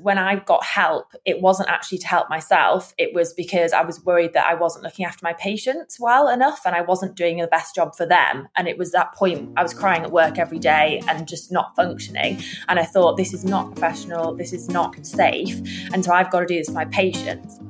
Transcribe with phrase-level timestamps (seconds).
[0.00, 2.94] when I got help, it wasn't actually to help myself.
[2.96, 6.62] It was because I was worried that I wasn't looking after my patients well enough
[6.64, 8.48] and I wasn't doing the best job for them.
[8.56, 11.76] And it was that point I was crying at work every day and just not
[11.76, 12.40] functioning.
[12.68, 15.60] And I thought, this is not professional, this is not safe.
[15.92, 17.60] And so I've got to do this for my patients.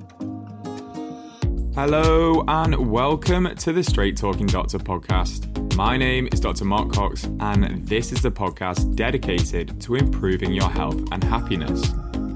[1.74, 5.74] Hello, and welcome to the Straight Talking Doctor podcast.
[5.74, 6.66] My name is Dr.
[6.66, 11.92] Mark Cox, and this is the podcast dedicated to improving your health and happiness.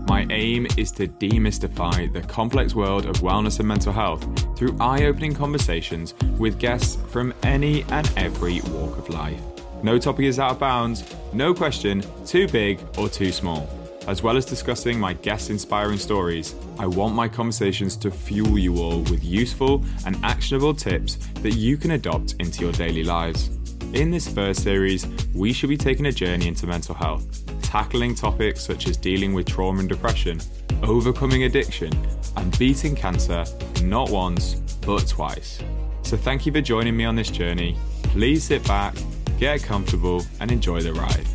[0.08, 4.24] My aim is to demystify the complex world of wellness and mental health
[4.56, 9.40] through eye opening conversations with guests from any and every walk of life.
[9.82, 13.68] No topic is out of bounds, no question too big or too small.
[14.06, 18.76] As well as discussing my guest inspiring stories, I want my conversations to fuel you
[18.78, 23.50] all with useful and actionable tips that you can adopt into your daily lives.
[23.92, 28.62] In this first series, we shall be taking a journey into mental health, tackling topics
[28.62, 30.40] such as dealing with trauma and depression,
[30.82, 31.92] overcoming addiction,
[32.36, 33.44] and beating cancer
[33.82, 34.54] not once,
[34.86, 35.60] but twice.
[36.02, 37.76] So, thank you for joining me on this journey.
[38.02, 38.94] Please sit back,
[39.38, 41.26] get comfortable, and enjoy the ride.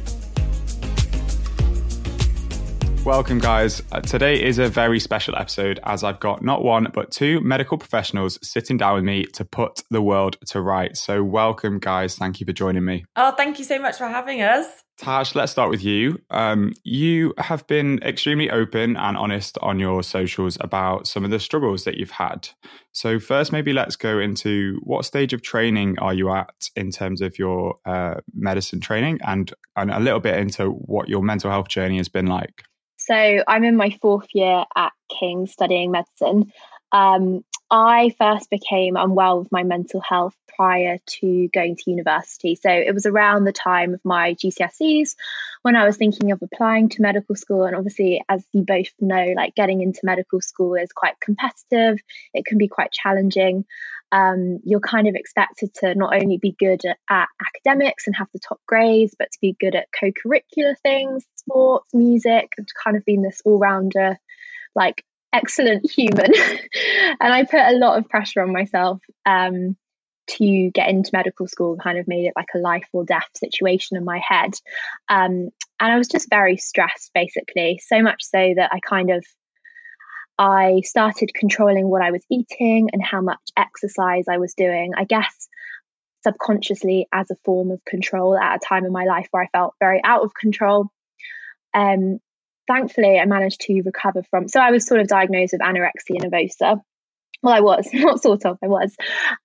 [3.04, 3.82] Welcome, guys.
[3.92, 7.80] Uh, today is a very special episode as I've got not one, but two medical
[7.80, 10.96] professionals sitting down with me to put the world to right.
[10.96, 12.16] So, welcome, guys.
[12.16, 13.06] Thank you for joining me.
[13.16, 14.84] Oh, thank you so much for having us.
[14.98, 16.22] Tash, let's start with you.
[16.30, 21.40] Um, you have been extremely open and honest on your socials about some of the
[21.40, 22.50] struggles that you've had.
[22.92, 27.22] So, first, maybe let's go into what stage of training are you at in terms
[27.22, 31.68] of your uh, medicine training and, and a little bit into what your mental health
[31.68, 32.64] journey has been like.
[33.06, 36.52] So I'm in my fourth year at King studying medicine.
[36.92, 42.56] Um, I first became unwell with my mental health prior to going to university.
[42.56, 45.16] So it was around the time of my GCSEs
[45.62, 47.64] when I was thinking of applying to medical school.
[47.64, 52.00] And obviously, as you both know, like getting into medical school is quite competitive,
[52.34, 53.66] it can be quite challenging
[54.12, 58.28] um, you're kind of expected to not only be good at, at, academics and have
[58.34, 62.74] the top grades, but to be good at co curricular things, sports, music, and to
[62.84, 64.18] kind of being this all rounder,
[64.76, 66.34] like excellent human.
[67.20, 69.76] and I put a lot of pressure on myself um,
[70.28, 73.98] to get into medical school, kind of made it like a life or death situation
[73.98, 74.52] in my head.
[75.10, 75.50] Um,
[75.80, 79.26] and I was just very stressed, basically, so much so that I kind of
[80.38, 84.94] I started controlling what I was eating and how much exercise I was doing.
[84.98, 85.48] I guess
[86.24, 89.76] subconsciously as a form of control at a time in my life where I felt
[89.80, 90.88] very out of control.
[91.74, 92.20] Um,
[92.72, 94.48] thankfully, I managed to recover from.
[94.48, 96.80] So I was sort of diagnosed with anorexia nervosa.
[97.44, 98.96] Well, I was not sort of, I was.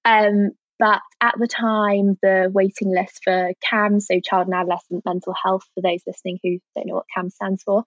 [0.04, 5.34] Um, but at the time, the waiting list for CAMHS, so Child and Adolescent Mental
[5.42, 7.84] Health, for those listening who don't know what CAMHS stands for,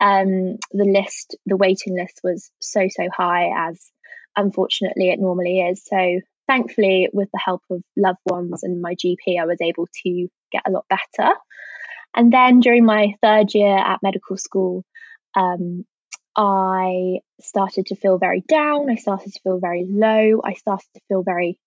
[0.00, 3.80] um, the list, the waiting list was so, so high, as
[4.36, 5.82] unfortunately it normally is.
[5.84, 10.28] So thankfully, with the help of loved ones and my GP, I was able to
[10.52, 11.34] get a lot better.
[12.14, 14.84] And then during my third year at medical school,
[15.36, 15.84] um,
[16.36, 18.90] I started to feel very down.
[18.90, 20.40] I started to feel very low.
[20.44, 21.58] I started to feel very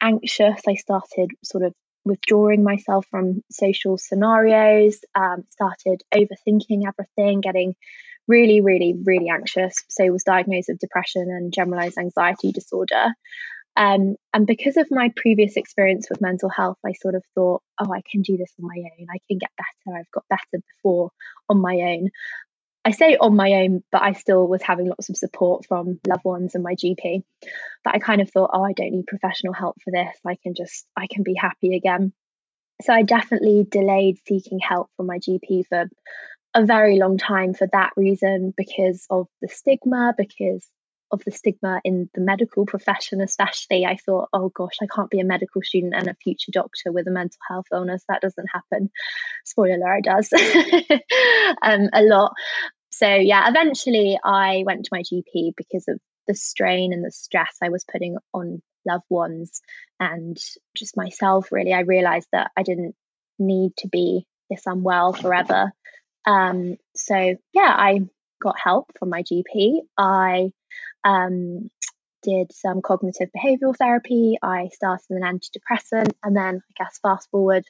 [0.00, 0.62] anxious.
[0.68, 1.74] I started sort of
[2.04, 7.74] withdrawing myself from social scenarios, um, started overthinking everything, getting
[8.28, 9.74] really, really, really anxious.
[9.88, 13.14] So, was diagnosed with depression and generalized anxiety disorder.
[13.76, 17.92] Um, and because of my previous experience with mental health, I sort of thought, oh,
[17.92, 19.06] I can do this on my own.
[19.10, 19.96] I can get better.
[19.98, 21.10] I've got better before
[21.48, 22.10] on my own.
[22.84, 26.24] I say on my own, but I still was having lots of support from loved
[26.24, 27.22] ones and my GP.
[27.82, 30.14] But I kind of thought, oh, I don't need professional help for this.
[30.26, 32.12] I can just, I can be happy again.
[32.82, 35.88] So I definitely delayed seeking help from my GP for
[36.54, 40.64] a very long time for that reason, because of the stigma, because
[41.10, 43.84] of the stigma in the medical profession, especially.
[43.84, 47.06] I thought, oh gosh, I can't be a medical student and a future doctor with
[47.06, 48.04] a mental health illness.
[48.08, 48.90] That doesn't happen.
[49.44, 50.32] Spoiler alert, it does
[51.62, 52.32] um, a lot.
[52.90, 57.56] So, yeah, eventually I went to my GP because of the strain and the stress
[57.62, 59.60] I was putting on loved ones
[59.98, 60.36] and
[60.76, 61.72] just myself, really.
[61.72, 62.94] I realized that I didn't
[63.38, 65.72] need to be this unwell forever.
[66.26, 68.00] Um, so, yeah, I
[68.40, 69.80] got help from my GP.
[69.98, 70.52] I
[71.04, 71.70] um,
[72.22, 74.38] did some cognitive behavioral therapy.
[74.42, 77.64] I started an antidepressant, and then I guess fast forward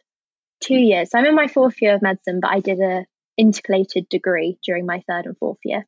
[0.60, 1.10] two years.
[1.10, 3.04] So I'm in my fourth year of medicine, but I did a
[3.38, 5.86] intercalated degree during my third and fourth year.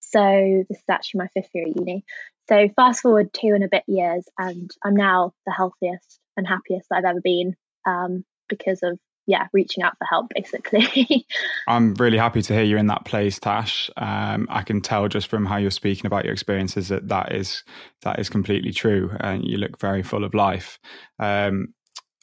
[0.00, 2.04] So this is actually my fifth year at uni.
[2.48, 6.88] So fast forward two and a bit years, and I'm now the healthiest and happiest
[6.92, 7.56] I've ever been
[7.86, 11.26] um, because of yeah, reaching out for help basically.
[11.68, 13.90] I'm really happy to hear you're in that place, Tash.
[13.98, 17.62] Um, I can tell just from how you're speaking about your experiences that that is
[18.02, 20.78] that is completely true, and you look very full of life.
[21.18, 21.74] Um,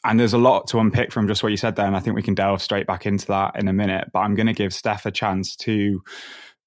[0.04, 2.16] and there's a lot to unpick from just what you said there, and I think
[2.16, 4.08] we can delve straight back into that in a minute.
[4.12, 6.02] But I'm going to give Steph a chance to,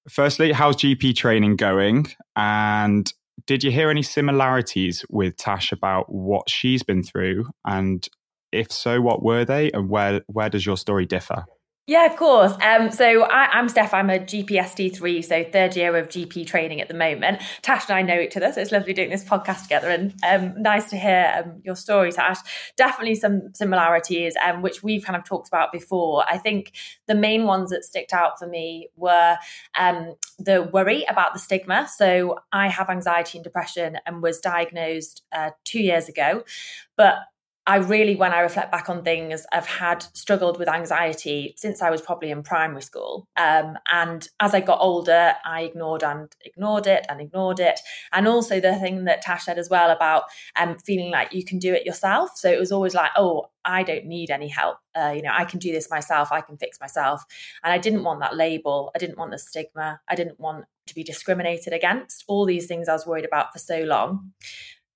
[0.10, 2.08] firstly, how's GP training going,
[2.38, 3.12] and
[3.46, 8.08] did you hear any similarities with Tash about what she's been through and
[8.52, 11.46] if so, what were they, and where where does your story differ?
[11.90, 12.54] Yeah, of course.
[12.62, 13.96] Um, so I, am Steph.
[13.96, 17.42] I'm a GPST3, so third year of GP training at the moment.
[17.64, 19.90] Tash and I know each other, so it's lovely doing this podcast together.
[19.90, 22.38] And um, nice to hear um, your story, Tash.
[22.78, 26.24] Definitely some similarities, um, which we've kind of talked about before.
[26.30, 26.74] I think
[27.08, 29.38] the main ones that sticked out for me were
[29.76, 31.88] um, the worry about the stigma.
[31.92, 36.44] So I have anxiety and depression, and was diagnosed uh, two years ago,
[36.96, 37.16] but
[37.70, 41.92] I really, when I reflect back on things, I've had struggled with anxiety since I
[41.92, 43.28] was probably in primary school.
[43.38, 47.80] Um, and as I got older, I ignored and ignored it and ignored it.
[48.12, 50.24] And also the thing that Tash said as well about
[50.56, 52.32] um, feeling like you can do it yourself.
[52.34, 54.80] So it was always like, oh, I don't need any help.
[54.98, 56.32] Uh, you know, I can do this myself.
[56.32, 57.24] I can fix myself.
[57.64, 58.90] And I didn't want that label.
[58.96, 60.02] I didn't want the stigma.
[60.10, 62.24] I didn't want to be discriminated against.
[62.28, 64.32] All these things I was worried about for so long.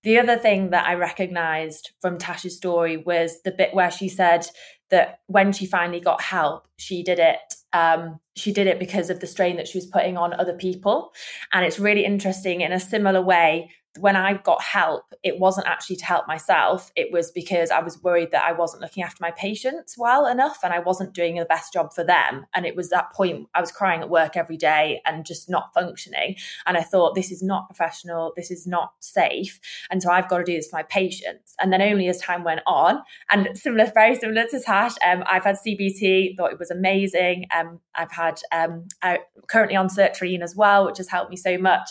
[0.04, 4.46] The other thing that I recognized from Tasha's story was the bit where she said
[4.90, 7.40] that when she finally got help, she did it.
[7.72, 11.14] Um, she did it because of the strain that she was putting on other people.
[11.54, 15.98] And it's really interesting in a similar way when I got help, it wasn't actually
[15.98, 16.92] to help myself.
[16.96, 20.60] It was because I was worried that I wasn't looking after my patients well enough
[20.64, 22.48] and I wasn't doing the best job for them.
[22.56, 25.74] And it was that point I was crying at work every day and just not
[25.76, 26.38] functioning.
[26.66, 28.34] And I thought, this is not professional.
[28.36, 29.60] This is not safe.
[29.92, 31.56] And so I've got to do this for my patients.
[31.60, 35.44] And then only as time went on, and similar, very similar to Tash, um, I've
[35.44, 37.46] had CBT, thought it was amazing.
[37.56, 41.58] Um, I've had um, I, currently on sertraline as well, which has helped me so
[41.58, 41.90] much.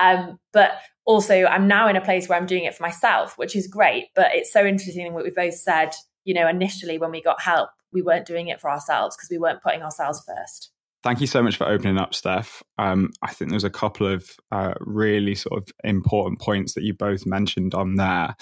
[0.00, 0.72] Um, but
[1.04, 4.06] also I'm now in a place where I'm doing it for myself, which is great.
[4.14, 7.70] But it's so interesting what we both said, you know, initially when we got help,
[7.92, 10.70] we weren't doing it for ourselves because we weren't putting ourselves first.
[11.02, 12.62] Thank you so much for opening up, Steph.
[12.78, 16.94] Um, I think there's a couple of uh, really sort of important points that you
[16.94, 18.34] both mentioned on there.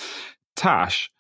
[0.54, 1.10] Tash,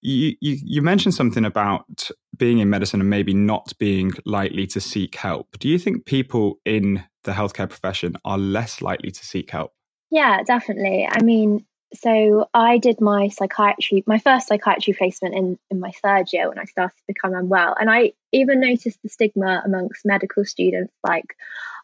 [0.00, 4.80] you, you, you mentioned something about being in medicine and maybe not being likely to
[4.80, 5.58] seek help.
[5.58, 9.72] Do you think people in the healthcare profession are less likely to seek help?
[10.10, 11.06] Yeah, definitely.
[11.10, 11.64] I mean,
[11.94, 16.58] so I did my psychiatry, my first psychiatry placement in, in my third year when
[16.58, 17.74] I started to become unwell.
[17.78, 21.36] And I even noticed the stigma amongst medical students like,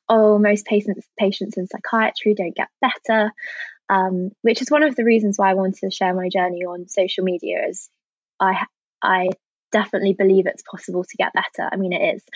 [0.09, 3.33] oh, most patients patients in psychiatry don't get better.
[3.91, 6.89] Um, which is one of the reasons why I wanted to share my journey on
[6.89, 7.91] social media as
[8.41, 8.67] I
[9.03, 9.31] I
[9.73, 11.69] definitely believe it's possible to get better.
[11.73, 12.25] I mean, it is.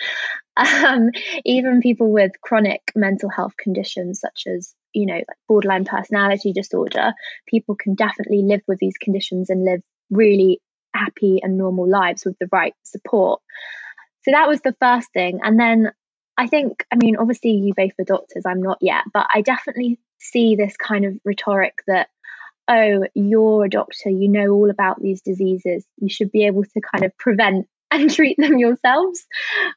[0.57, 1.11] Um,
[1.45, 7.13] even people with chronic mental health conditions, such as, you know, like borderline personality disorder,
[7.47, 10.61] people can definitely live with these conditions and live really
[10.93, 13.41] happy and normal lives with the right support.
[14.23, 15.39] So that was the first thing.
[15.43, 15.91] And then
[16.37, 19.99] I think, I mean, obviously, you both are doctors, I'm not yet, but I definitely
[20.19, 22.09] see this kind of rhetoric that
[22.67, 26.81] oh, you're a doctor, you know all about these diseases, you should be able to
[26.81, 29.25] kind of prevent and treat them yourselves,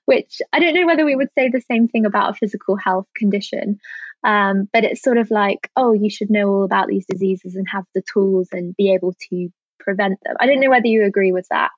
[0.05, 3.07] which I don't know whether we would say the same thing about a physical health
[3.17, 3.79] condition.
[4.25, 7.67] Um, but it's sort of like, oh, you should know all about these diseases and
[7.73, 9.49] have the tools and be able to
[9.79, 10.37] prevent them.
[10.39, 11.71] I don't know whether you agree with that.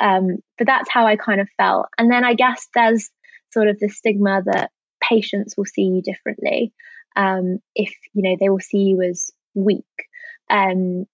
[0.00, 1.86] Um, but that's how I kind of felt.
[1.98, 3.10] And then I guess there's
[3.52, 4.70] sort of the stigma that
[5.02, 6.72] patients will see you differently.
[7.16, 9.84] Um, if, you know, they will see you as weak
[10.50, 11.06] um,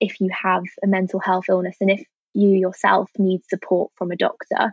[0.00, 2.02] if you have a mental health illness and if
[2.34, 4.72] you yourself need support from a doctor,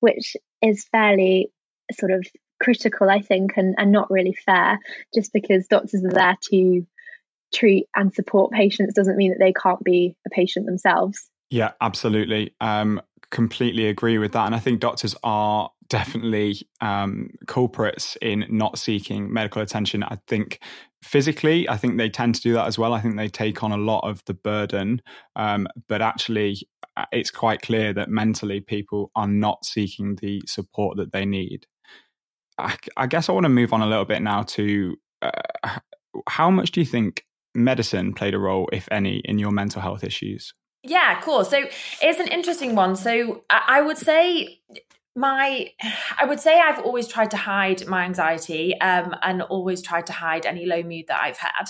[0.00, 1.50] which is fairly
[1.98, 2.24] sort of
[2.60, 4.78] critical, I think, and, and not really fair.
[5.14, 6.86] Just because doctors are there to
[7.52, 11.28] treat and support patients doesn't mean that they can't be a patient themselves.
[11.50, 12.54] Yeah, absolutely.
[12.60, 13.00] Um,
[13.30, 14.46] completely agree with that.
[14.46, 20.02] And I think doctors are definitely um, culprits in not seeking medical attention.
[20.04, 20.60] I think
[21.02, 22.94] physically, I think they tend to do that as well.
[22.94, 25.02] I think they take on a lot of the burden,
[25.36, 26.56] um, but actually,
[26.96, 31.66] uh, it's quite clear that mentally people are not seeking the support that they need.
[32.60, 35.78] I, I guess I want to move on a little bit now to uh,
[36.28, 37.24] how much do you think
[37.54, 40.54] medicine played a role, if any, in your mental health issues?
[40.82, 41.44] Yeah, cool.
[41.44, 41.64] So
[42.02, 42.96] it's an interesting one.
[42.96, 44.60] So I would say
[45.16, 45.68] my
[46.20, 50.12] i would say i've always tried to hide my anxiety um, and always tried to
[50.12, 51.66] hide any low mood that i've had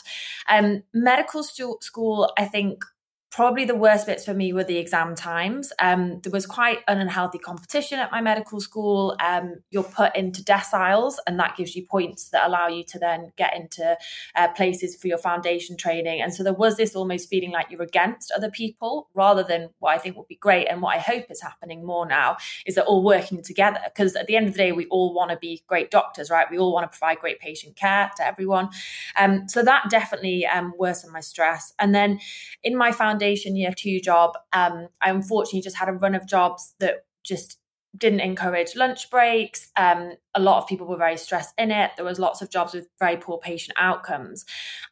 [0.50, 2.84] um, medical stu- school i think
[3.30, 5.72] probably the worst bits for me were the exam times.
[5.78, 9.16] Um, there was quite an unhealthy competition at my medical school.
[9.20, 13.32] Um, you're put into deciles, and that gives you points that allow you to then
[13.36, 13.96] get into
[14.34, 16.20] uh, places for your foundation training.
[16.20, 19.94] And so there was this almost feeling like you're against other people rather than what
[19.94, 20.66] I think would be great.
[20.66, 23.78] And what I hope is happening more now is that all working together.
[23.84, 26.50] Because at the end of the day, we all want to be great doctors, right?
[26.50, 28.70] We all want to provide great patient care to everyone.
[29.16, 31.72] Um, so that definitely um, worsened my stress.
[31.78, 32.18] And then
[32.64, 36.26] in my foundation, foundation year two job, um, I unfortunately just had a run of
[36.26, 37.58] jobs that just
[37.96, 39.70] didn't encourage lunch breaks.
[39.76, 41.90] Um, a lot of people were very stressed in it.
[41.96, 44.44] There was lots of jobs with very poor patient outcomes,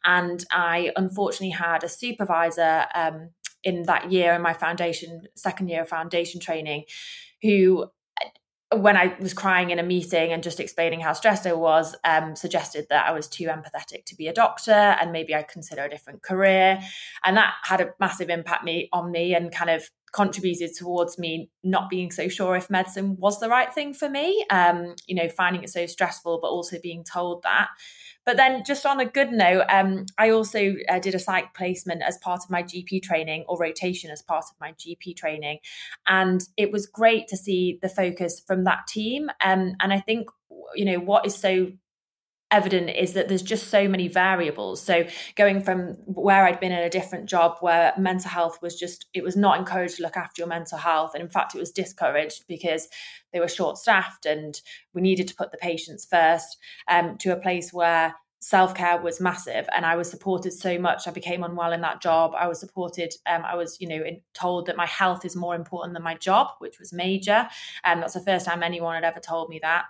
[0.03, 3.29] and I unfortunately had a supervisor um,
[3.63, 6.83] in that year in my foundation second year of foundation training,
[7.41, 7.89] who
[8.71, 12.35] when I was crying in a meeting and just explaining how stressed I was, um,
[12.35, 15.89] suggested that I was too empathetic to be a doctor and maybe I'd consider a
[15.89, 16.79] different career.
[17.23, 21.49] And that had a massive impact me on me and kind of contributed towards me
[21.63, 24.45] not being so sure if medicine was the right thing for me.
[24.51, 27.69] Um, you know, finding it so stressful, but also being told that.
[28.29, 32.03] But then, just on a good note, um, I also uh, did a psych placement
[32.03, 35.57] as part of my GP training or rotation as part of my GP training.
[36.05, 39.31] And it was great to see the focus from that team.
[39.43, 40.27] Um, and I think,
[40.75, 41.71] you know, what is so
[42.51, 44.81] evident is that there's just so many variables.
[44.81, 49.05] So going from where I'd been in a different job where mental health was just
[49.13, 51.11] it was not encouraged to look after your mental health.
[51.13, 52.87] And in fact it was discouraged because
[53.33, 54.59] they were short staffed and
[54.93, 59.67] we needed to put the patients first um, to a place where self-care was massive.
[59.75, 61.07] And i was supported so much.
[61.07, 62.31] I became unwell in that job.
[62.35, 65.55] I was supported um, i was you know in, told that my health is more
[65.55, 67.47] important than my job which was major.
[67.83, 69.85] And um, that's the first time anyone had ever told me that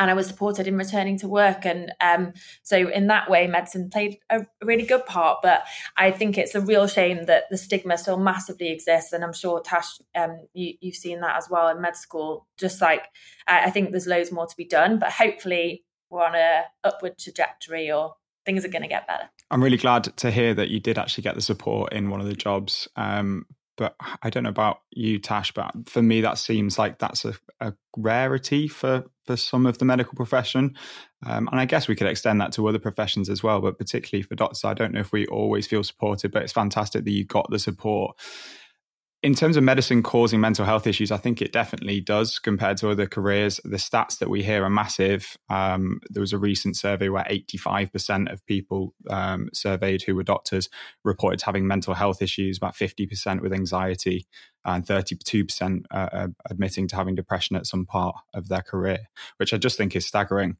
[0.00, 1.66] and I was supported in returning to work.
[1.66, 5.40] And um, so, in that way, medicine played a really good part.
[5.42, 5.64] But
[5.96, 9.12] I think it's a real shame that the stigma still massively exists.
[9.12, 12.48] And I'm sure, Tash, um, you, have seen that as well in med school.
[12.58, 13.08] Just like
[13.46, 17.18] I, I think there's loads more to be done, but hopefully, we're on a upward
[17.18, 18.14] trajectory or
[18.46, 19.28] things are going to get better.
[19.50, 22.26] I'm really glad to hear that you did actually get the support in one of
[22.26, 22.88] the jobs.
[22.96, 23.44] Um,
[23.80, 27.32] but I don't know about you, Tash, but for me, that seems like that's a,
[27.60, 30.76] a rarity for, for some of the medical profession.
[31.24, 34.22] Um, and I guess we could extend that to other professions as well, but particularly
[34.22, 37.24] for doctors, I don't know if we always feel supported, but it's fantastic that you
[37.24, 38.18] got the support
[39.22, 42.88] in terms of medicine causing mental health issues, I think it definitely does compared to
[42.88, 43.60] other careers.
[43.64, 45.36] The stats that we hear are massive.
[45.50, 50.70] Um, there was a recent survey where 85% of people um, surveyed who were doctors
[51.04, 54.26] reported having mental health issues, about 50% with anxiety,
[54.64, 59.00] and 32% uh, uh, admitting to having depression at some part of their career,
[59.36, 60.56] which I just think is staggering.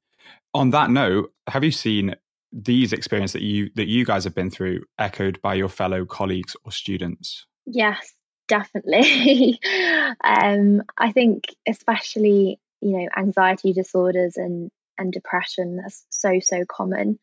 [0.52, 2.14] On that note, have you seen
[2.52, 6.56] these experiences that you that you guys have been through echoed by your fellow colleagues
[6.64, 7.46] or students?
[7.64, 8.14] Yes,
[8.50, 9.60] definitely.
[10.24, 17.18] um, I think, especially, you know, anxiety disorders and, and depression, that's so, so common.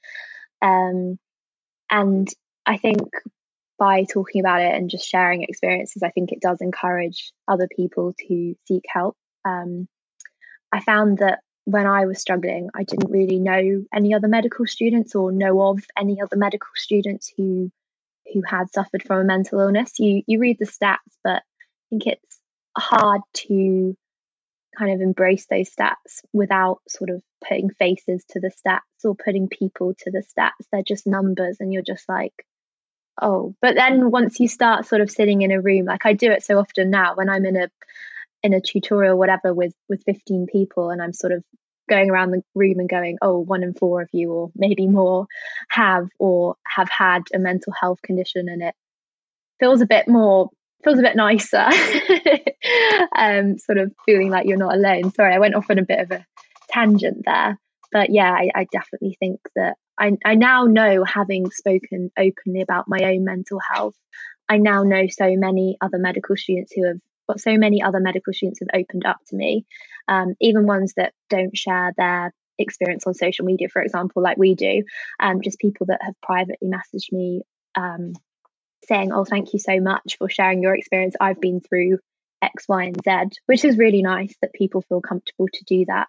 [0.62, 1.20] Um,
[1.92, 2.28] and
[2.66, 3.10] I think
[3.78, 8.16] by talking about it and just sharing experiences, I think it does encourage other people
[8.28, 9.16] to seek help.
[9.46, 9.88] Um,
[10.72, 15.14] I found that when I was struggling, I didn't really know any other medical students
[15.14, 17.72] or know of any other medical students who
[18.34, 19.94] who had suffered from a mental illness.
[20.00, 22.40] You you read the stats, but I think it's
[22.78, 23.96] hard to
[24.78, 29.48] kind of embrace those stats without sort of putting faces to the stats or putting
[29.48, 30.66] people to the stats.
[30.72, 32.34] They're just numbers, and you're just like,
[33.22, 33.56] oh.
[33.62, 36.44] But then once you start sort of sitting in a room, like I do it
[36.44, 37.70] so often now when I'm in a
[38.44, 41.44] in a tutorial, whatever, with with 15 people, and I'm sort of
[41.88, 45.28] going around the room and going, oh, one in four of you, or maybe more,
[45.70, 48.76] have or have had a mental health condition, and it
[49.60, 50.50] feels a bit more
[50.84, 51.68] feels a bit nicer.
[53.16, 55.12] um, sort of feeling like you're not alone.
[55.14, 56.26] Sorry, I went off on a bit of a
[56.70, 57.60] tangent there,
[57.92, 62.88] but yeah, I, I definitely think that I I now know, having spoken openly about
[62.88, 63.96] my own mental health,
[64.50, 68.34] I now know so many other medical students who have got so many other medical
[68.34, 69.66] students have opened up to me,
[70.08, 74.56] um, even ones that don't share their experience on social media, for example, like we
[74.56, 74.84] do,
[75.20, 77.42] um, just people that have privately messaged me
[77.76, 78.14] um,
[78.88, 81.16] saying, Oh, thank you so much for sharing your experience.
[81.20, 82.00] I've been through
[82.42, 86.08] X, Y, and Z, which is really nice that people feel comfortable to do that.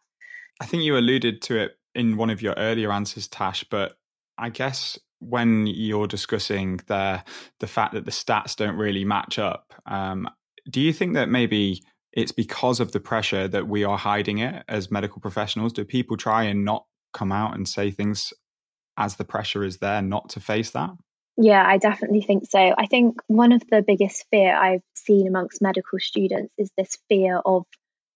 [0.61, 3.97] I think you alluded to it in one of your earlier answers, Tash, but
[4.37, 7.23] I guess when you're discussing the
[7.61, 10.29] the fact that the stats don't really match up, um,
[10.69, 11.83] do you think that maybe
[12.13, 15.73] it's because of the pressure that we are hiding it as medical professionals?
[15.73, 18.33] Do people try and not come out and say things
[18.97, 20.91] as the pressure is there not to face that?
[21.41, 22.75] Yeah, I definitely think so.
[22.77, 27.41] I think one of the biggest fear I've seen amongst medical students is this fear
[27.47, 27.65] of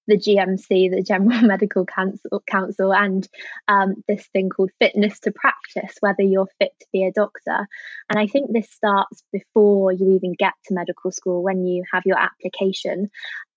[0.06, 3.28] the GMC, the General Medical Council, Council and
[3.68, 7.66] um, this thing called fitness to practice, whether you're fit to be a doctor.
[8.08, 12.02] And I think this starts before you even get to medical school when you have
[12.06, 13.10] your application.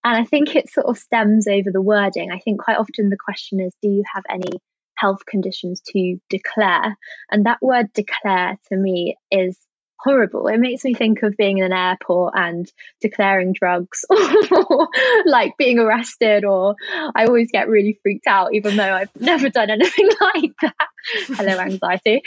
[0.03, 2.31] And I think it sort of stems over the wording.
[2.31, 4.59] I think quite often the question is do you have any
[4.97, 6.97] health conditions to declare.
[7.29, 9.57] And that word declare to me is
[9.99, 10.47] horrible.
[10.47, 12.71] It makes me think of being in an airport and
[13.01, 14.89] declaring drugs or
[15.25, 16.75] like being arrested or
[17.15, 20.87] I always get really freaked out even though I've never done anything like that.
[21.27, 22.21] Hello anxiety.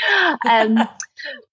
[0.49, 0.77] Um,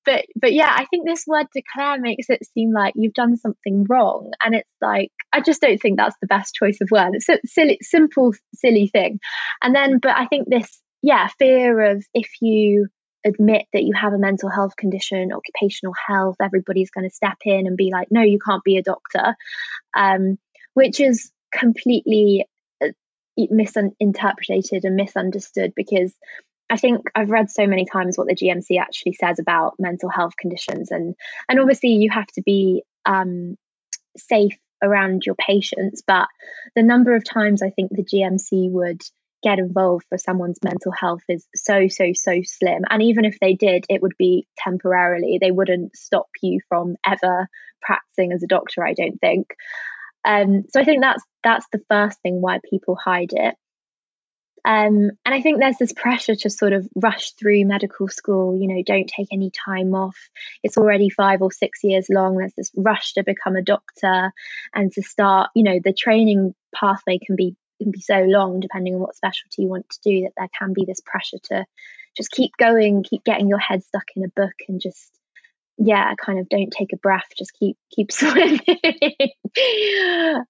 [0.05, 3.85] but but yeah, I think this word declare makes it seem like you've done something
[3.89, 7.11] wrong and it's like I just don't think that's the best choice of word.
[7.13, 9.19] It's a silly simple silly thing.
[9.61, 12.87] And then but I think this yeah, fear of if you
[13.25, 17.67] admit that you have a mental health condition, occupational health, everybody's going to step in
[17.67, 19.35] and be like, no, you can't be a doctor,
[19.95, 20.37] um,
[20.73, 22.45] which is completely
[22.83, 22.89] uh,
[23.37, 26.13] misinterpreted and misunderstood because
[26.69, 30.33] I think I've read so many times what the GMC actually says about mental health
[30.39, 31.15] conditions, and
[31.47, 33.55] and obviously you have to be um,
[34.17, 36.27] safe around your patients, but
[36.75, 39.01] the number of times I think the GMC would
[39.45, 43.53] get involved for someone's mental health is so so so slim and even if they
[43.53, 47.47] did it would be temporarily they wouldn't stop you from ever
[47.79, 49.47] practicing as a doctor i don't think
[50.25, 53.53] um, so i think that's that's the first thing why people hide it
[54.67, 58.67] um, and I think there's this pressure to sort of rush through medical school, you
[58.67, 60.17] know, don't take any time off.
[60.63, 62.37] It's already five or six years long.
[62.37, 64.31] There's this rush to become a doctor
[64.73, 68.93] and to start, you know, the training pathway can be can be so long depending
[68.95, 71.65] on what specialty you want to do that there can be this pressure to
[72.15, 75.11] just keep going keep getting your head stuck in a book and just
[75.77, 78.59] yeah kind of don't take a breath just keep keep swimming.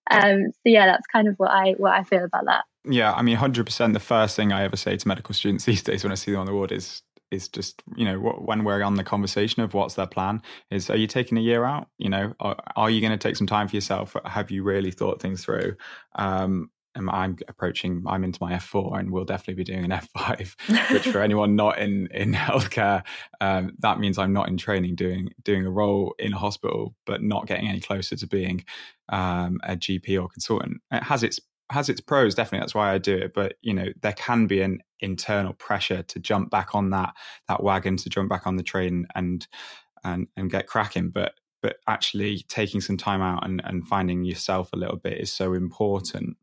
[0.10, 2.65] Um so yeah that's kind of what i what i feel about that.
[2.88, 6.03] Yeah i mean 100% the first thing i ever say to medical students these days
[6.03, 7.01] when i see them on the ward is
[7.32, 10.41] is just you know when we're on the conversation of what's their plan
[10.72, 11.88] is are you taking a year out?
[11.98, 14.16] You know are, are you going to take some time for yourself?
[14.25, 15.75] Have you really thought things through?
[16.16, 21.08] Um, I'm approaching, I'm into my F4 and we'll definitely be doing an F5, which
[21.08, 23.03] for anyone not in, in healthcare,
[23.42, 27.22] um, that means I'm not in training doing, doing a role in a hospital, but
[27.22, 28.64] not getting any closer to being
[29.10, 30.81] um, a GP or consultant.
[30.92, 31.40] It has its,
[31.72, 32.60] has its pros, definitely.
[32.64, 33.34] That's why I do it.
[33.34, 37.14] But, you know, there can be an internal pressure to jump back on that,
[37.48, 39.46] that wagon, to jump back on the train and,
[40.03, 41.10] and, and get cracking.
[41.10, 45.31] But, but actually taking some time out and, and finding yourself a little bit is
[45.31, 46.38] so important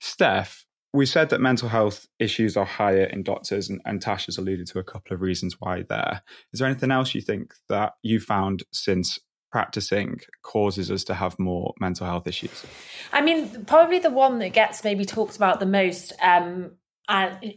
[0.00, 4.38] Steph, we said that mental health issues are higher in doctors, and, and Tash has
[4.38, 6.22] alluded to a couple of reasons why there.
[6.52, 9.18] Is there anything else you think that you found since
[9.52, 12.64] practicing causes us to have more mental health issues?
[13.12, 16.72] I mean, probably the one that gets maybe talked about the most um,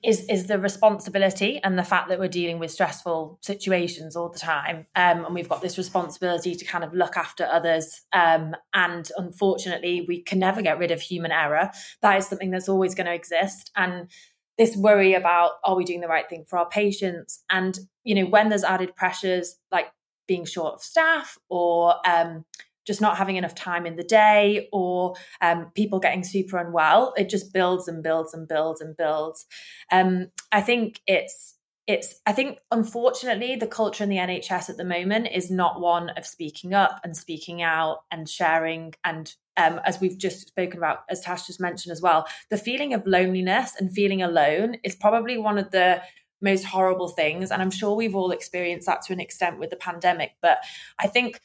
[0.04, 4.40] is is the responsibility and the fact that we're dealing with stressful situations all the
[4.40, 4.88] time.
[4.96, 8.02] Um, and we've got this responsibility to kind of look after others.
[8.14, 11.70] Um, and unfortunately we can never get rid of human error.
[12.02, 13.72] That is something that's always going to exist.
[13.76, 14.10] And
[14.58, 17.44] this worry about are we doing the right thing for our patients?
[17.50, 19.88] And you know when there's added pressures like
[20.28, 22.46] being short of staff or um,
[22.86, 27.30] just not having enough time in the day or um, people getting super unwell it
[27.30, 29.46] just builds and builds and builds and builds.
[29.92, 31.56] Um, i think it's
[31.88, 36.10] it's i think unfortunately the culture in the nhs at the moment is not one
[36.12, 41.00] of speaking up and speaking out and sharing and um, as we've just spoken about
[41.10, 45.38] as tash just mentioned as well the feeling of loneliness and feeling alone is probably
[45.38, 46.02] one of the
[46.42, 49.76] most horrible things and i'm sure we've all experienced that to an extent with the
[49.76, 50.60] pandemic but
[51.00, 51.42] i think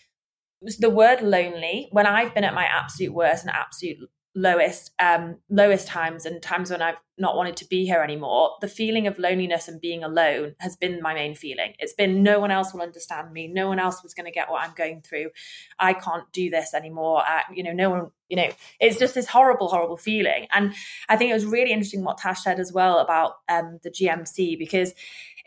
[0.79, 5.87] the word lonely when i've been at my absolute worst and absolute lowest um lowest
[5.87, 9.69] times and times when i've not wanted to be here anymore the feeling of loneliness
[9.69, 11.75] and being alone has been my main feeling.
[11.79, 13.49] It's been no one else will understand me.
[13.49, 15.31] No one else was going to get what i'm going through.
[15.79, 17.23] I can't do this anymore.
[17.25, 18.51] I, you know no one you know
[18.81, 20.47] it's just this horrible horrible feeling.
[20.53, 20.75] And
[21.09, 24.59] i think it was really interesting what tash said as well about um the gmc
[24.59, 24.95] because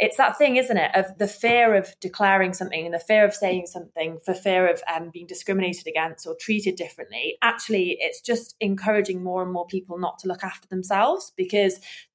[0.02, 3.36] it's that thing, isn't it, of the fear of declaring something and the fear of
[3.36, 7.38] saying something for fear of um, being discriminated against or treated differently.
[7.44, 11.61] Actually, it's just encouraging more and more people not to look after themselves because,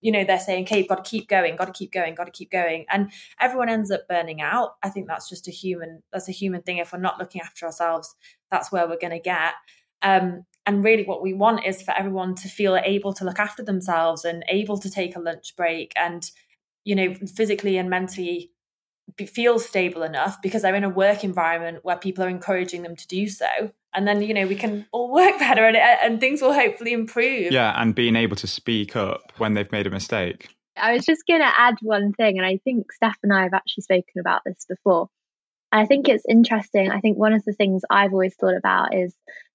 [0.01, 2.31] you know, they're saying, okay, got to keep going, got to keep going, got to
[2.31, 2.87] keep going.
[2.91, 4.77] And everyone ends up burning out.
[4.83, 6.79] I think that's just a human, that's a human thing.
[6.79, 8.15] If we're not looking after ourselves,
[8.51, 9.55] that's where we're going to get.
[10.03, 13.63] Um, and really, what we want is for everyone to feel able to look after
[13.63, 16.31] themselves and able to take a lunch break and
[16.87, 18.53] you know, physically and mentally
[19.27, 23.07] feel stable enough because they're in a work environment where people are encouraging them to
[23.09, 26.53] do so and then you know we can all work better and, and things will
[26.53, 27.51] hopefully improve.
[27.51, 30.51] Yeah and being able to speak up when they've made a mistake.
[30.77, 33.55] I was just going to add one thing and i think steph and i have
[33.55, 35.09] actually spoken about this before.
[35.73, 36.91] I think it's interesting.
[36.91, 39.15] I think one of the things i've always thought about is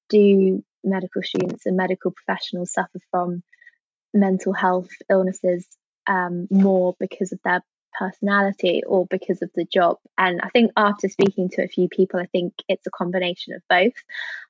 [0.10, 3.43] do medical students and medical professionals suffer from
[4.13, 5.67] mental health illnesses
[6.08, 7.62] um, more because of their
[7.97, 9.97] personality or because of the job.
[10.17, 13.62] And I think after speaking to a few people, I think it's a combination of
[13.69, 13.93] both.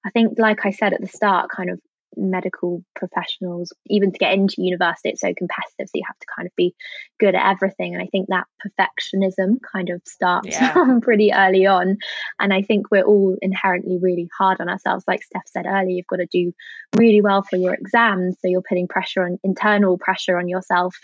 [0.05, 1.79] I think, like I said at the start, kind of
[2.15, 5.87] medical professionals, even to get into university, it's so competitive.
[5.87, 6.75] So you have to kind of be
[7.19, 7.93] good at everything.
[7.93, 10.99] And I think that perfectionism kind of starts yeah.
[11.01, 11.97] pretty early on.
[12.39, 15.05] And I think we're all inherently really hard on ourselves.
[15.07, 16.53] Like Steph said earlier, you've got to do
[16.97, 18.35] really well for your exams.
[18.41, 20.95] So you're putting pressure on internal pressure on yourself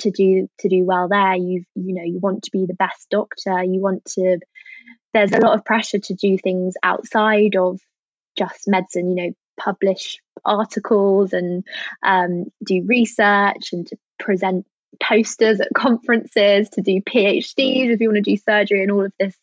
[0.00, 1.34] to do to do well there.
[1.34, 4.38] You you know, you want to be the best doctor, you want to
[5.12, 7.80] there's a lot of pressure to do things outside of
[8.36, 11.64] just medicine, you know, publish articles and
[12.02, 14.66] um, do research and to present
[15.02, 19.12] posters at conferences, to do PhDs if you want to do surgery and all of
[19.18, 19.36] this,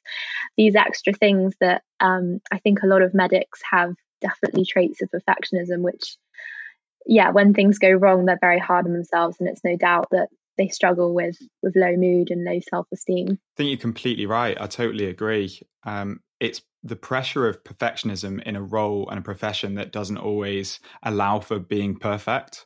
[0.58, 5.10] these extra things that um, I think a lot of medics have definitely traits of
[5.10, 6.18] perfectionism, which,
[7.06, 9.38] yeah, when things go wrong, they're very hard on themselves.
[9.40, 13.28] And it's no doubt that they struggle with with low mood and low self-esteem.
[13.32, 14.58] I think you're completely right.
[14.60, 15.60] I totally agree.
[15.84, 20.80] Um, it's the pressure of perfectionism in a role and a profession that doesn't always
[21.04, 22.66] allow for being perfect.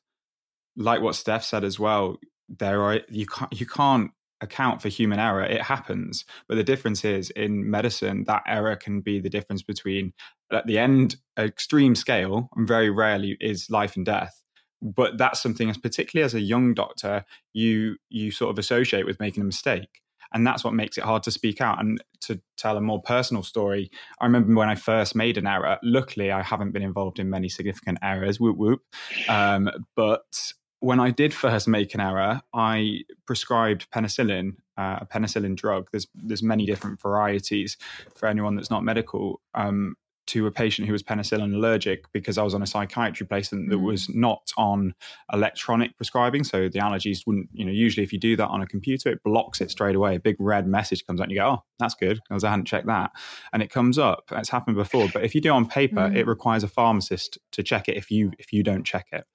[0.78, 2.18] Like what Steph said as well,
[2.50, 5.44] there are you can't you can't account for human error.
[5.44, 10.14] It happens, but the difference is in medicine that error can be the difference between
[10.52, 14.42] at the end extreme scale and very rarely is life and death.
[14.82, 19.20] But that's something as particularly as a young doctor you you sort of associate with
[19.20, 20.02] making a mistake
[20.34, 21.80] and that's what makes it hard to speak out.
[21.80, 25.78] And to tell a more personal story i remember when i first made an error.
[25.84, 28.82] Luckily i haven't been involved in many significant errors whoop whoop.
[29.30, 35.56] Um, but when i did first make an error i prescribed penicillin uh, a penicillin
[35.56, 35.90] drug.
[35.92, 37.78] There's there's many different varieties
[38.16, 39.42] for anyone that's not medical.
[39.54, 39.96] Um,
[40.28, 43.78] to a patient who was penicillin allergic because I was on a psychiatry placement that
[43.78, 43.84] mm.
[43.84, 44.96] was not on
[45.32, 46.44] electronic prescribing.
[46.44, 49.24] So the allergies wouldn't, you know, usually if you do that on a computer, it
[49.24, 50.16] blocks it straight away.
[50.16, 52.66] A big red message comes out and you go, oh, that's good because I hadn't
[52.66, 53.12] checked that.
[53.54, 54.24] And it comes up.
[54.32, 55.10] It's happened before.
[55.14, 56.16] But if you do on paper, mm.
[56.16, 59.26] it requires a pharmacist to check it if you if you don't check it.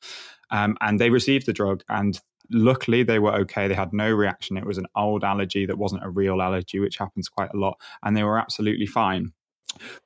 [0.50, 2.20] Um, and they received the drug and
[2.52, 6.02] luckily they were okay they had no reaction it was an old allergy that wasn't
[6.04, 9.32] a real allergy which happens quite a lot and they were absolutely fine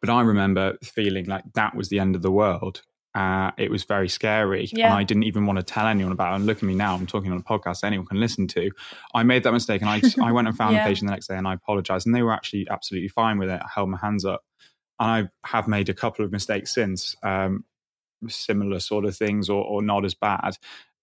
[0.01, 2.83] but I remember feeling like that was the end of the world.
[3.15, 4.69] Uh, it was very scary.
[4.73, 4.87] Yeah.
[4.87, 6.37] And I didn't even want to tell anyone about it.
[6.37, 8.71] And look at me now, I'm talking on a podcast anyone can listen to.
[9.15, 10.85] I made that mistake and I, I went and found yeah.
[10.85, 12.07] the patient the next day and I apologized.
[12.07, 13.61] And they were actually absolutely fine with it.
[13.63, 14.43] I held my hands up.
[14.99, 17.65] And I have made a couple of mistakes since, um,
[18.29, 20.57] similar sort of things or, or not as bad.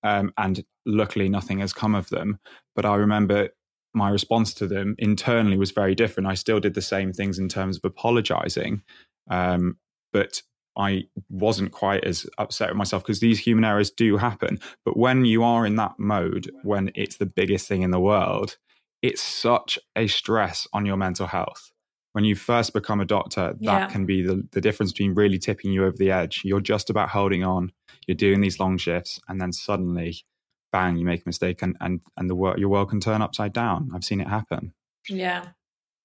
[0.03, 2.39] Um, and luckily, nothing has come of them.
[2.75, 3.49] But I remember
[3.93, 6.27] my response to them internally was very different.
[6.27, 8.81] I still did the same things in terms of apologizing,
[9.29, 9.77] um,
[10.13, 10.41] but
[10.77, 14.59] I wasn't quite as upset with myself because these human errors do happen.
[14.85, 18.57] But when you are in that mode, when it's the biggest thing in the world,
[19.01, 21.71] it's such a stress on your mental health.
[22.13, 23.87] When you first become a doctor, that yeah.
[23.87, 26.41] can be the, the difference between really tipping you over the edge.
[26.43, 27.71] You're just about holding on,
[28.05, 30.23] you're doing these long shifts, and then suddenly
[30.71, 33.53] bang, you make a mistake and, and, and the world, your world can turn upside
[33.53, 33.91] down.
[33.93, 34.73] I've seen it happen.
[35.07, 35.47] Yeah.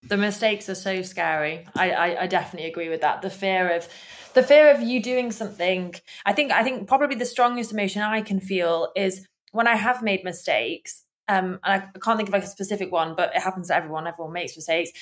[0.09, 1.67] The mistakes are so scary.
[1.75, 3.23] I, I, I definitely agree with that.
[3.23, 3.89] The fear of
[4.35, 5.95] the fear of you doing something.
[6.25, 10.03] I think I think probably the strongest emotion I can feel is when I have
[10.03, 11.03] made mistakes.
[11.29, 14.07] Um, and I can't think of like a specific one, but it happens to everyone.
[14.07, 14.93] Everyone makes mistakes.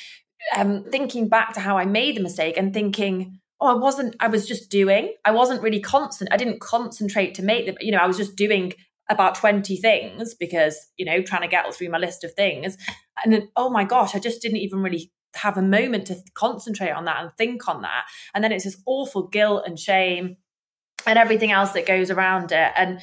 [0.57, 4.29] Um, thinking back to how I made the mistake and thinking, oh, I wasn't, I
[4.29, 5.14] was just doing.
[5.24, 6.33] I wasn't really constant.
[6.33, 7.77] I didn't concentrate to make the.
[7.85, 8.72] you know, I was just doing
[9.11, 12.77] about 20 things because, you know, trying to get through my list of things.
[13.25, 16.90] And then, oh my gosh, I just didn't even really have a moment to concentrate
[16.90, 18.05] on that and think on that.
[18.35, 20.37] And then it's this awful guilt and shame
[21.07, 22.73] and everything else that goes around it.
[22.77, 23.01] And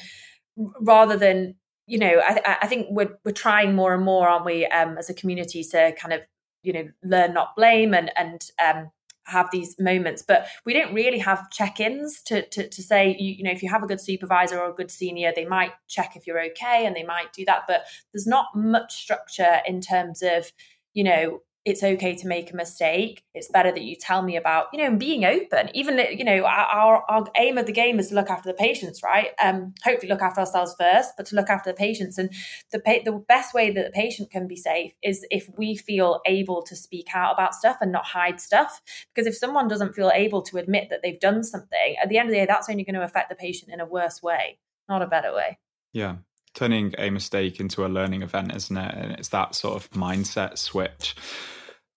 [0.80, 4.66] rather than, you know, I, I think we're, we're trying more and more, aren't we,
[4.66, 6.20] um, as a community to kind of,
[6.62, 8.90] you know, learn, not blame and, and, um,
[9.32, 13.44] have these moments but we don't really have check-ins to to, to say you, you
[13.44, 16.26] know if you have a good supervisor or a good senior they might check if
[16.26, 20.52] you're okay and they might do that but there's not much structure in terms of
[20.92, 23.22] you know it's okay to make a mistake.
[23.34, 25.70] It's better that you tell me about, you know, being open.
[25.74, 29.02] Even, you know, our, our aim of the game is to look after the patients,
[29.02, 29.28] right?
[29.40, 32.18] Um, hopefully look after ourselves first, but to look after the patients.
[32.18, 32.30] And
[32.72, 36.62] the the best way that the patient can be safe is if we feel able
[36.62, 38.80] to speak out about stuff and not hide stuff.
[39.14, 42.28] Because if someone doesn't feel able to admit that they've done something, at the end
[42.28, 45.02] of the day, that's only going to affect the patient in a worse way, not
[45.02, 45.58] a better way.
[45.92, 46.16] Yeah,
[46.54, 48.94] turning a mistake into a learning event, isn't it?
[48.94, 51.14] And it's that sort of mindset switch.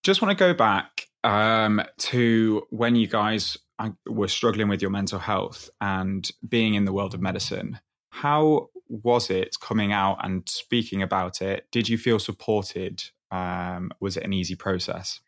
[0.02, 4.90] Just want to go back um, to when you guys uh, were struggling with your
[4.90, 7.80] mental health and being in the world of medicine.
[8.10, 11.66] How was it coming out and speaking about it?
[11.72, 13.02] Did you feel supported?
[13.30, 15.20] Um, was it an easy process?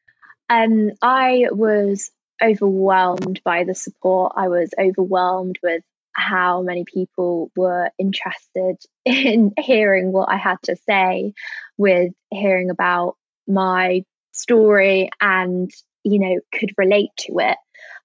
[0.49, 2.11] Um, I was
[2.43, 4.33] overwhelmed by the support.
[4.37, 10.77] I was overwhelmed with how many people were interested in hearing what I had to
[10.77, 11.33] say,
[11.77, 13.17] with hearing about
[13.47, 15.71] my story and,
[16.05, 17.57] you know, could relate to it.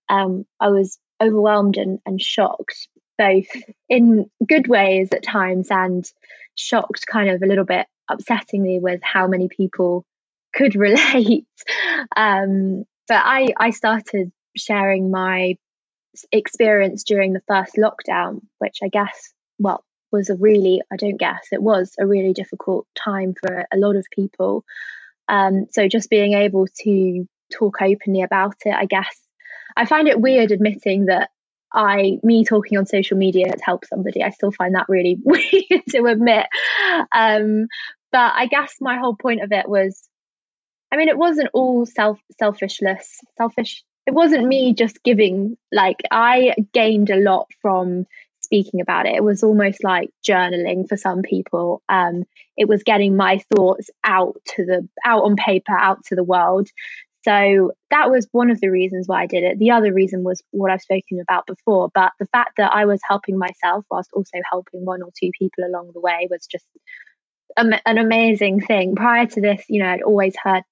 [0.09, 2.87] Um, I was overwhelmed and, and shocked,
[3.17, 3.47] both
[3.89, 6.05] in good ways at times and
[6.55, 10.05] shocked kind of a little bit upsettingly with how many people
[10.53, 11.47] could relate.
[12.15, 15.57] Um, but I, I started sharing my
[16.31, 21.47] experience during the first lockdown, which I guess, well, was a really, I don't guess,
[21.51, 24.63] it was a really difficult time for a lot of people.
[25.27, 29.19] Um, so just being able to talk openly about it, I guess,
[29.75, 31.31] I find it weird admitting that
[31.73, 34.23] I, me talking on social media has helped somebody.
[34.23, 36.45] I still find that really weird to admit.
[37.11, 37.67] Um,
[38.11, 40.07] but I guess my whole point of it was,
[40.91, 46.53] I mean, it wasn't all self selfishness, selfish it wasn't me just giving like i
[46.73, 48.05] gained a lot from
[48.43, 49.15] speaking about it.
[49.15, 51.81] It was almost like journaling for some people.
[51.89, 56.23] Um, it was getting my thoughts out to the out on paper out to the
[56.23, 56.69] world.
[57.23, 59.57] So that was one of the reasons why i did it.
[59.57, 62.99] The other reason was what i've spoken about before but the fact that i was
[63.07, 66.65] helping myself whilst also helping one or two people along the way was just
[67.55, 68.95] an amazing thing.
[68.95, 70.63] Prior to this you know i'd always heard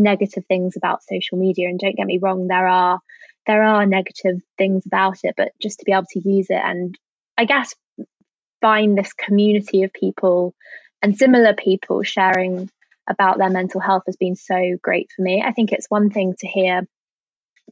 [0.00, 1.68] negative things about social media.
[1.68, 3.00] And don't get me wrong there are
[3.46, 6.96] there are negative things about it but just to be able to use it and
[7.38, 7.74] i guess
[8.60, 10.54] find this community of people
[11.02, 12.70] and similar people sharing
[13.08, 15.42] about their mental health has been so great for me.
[15.44, 16.86] I think it's one thing to hear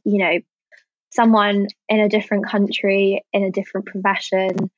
[0.05, 0.39] you know
[1.11, 4.69] someone in a different country in a different profession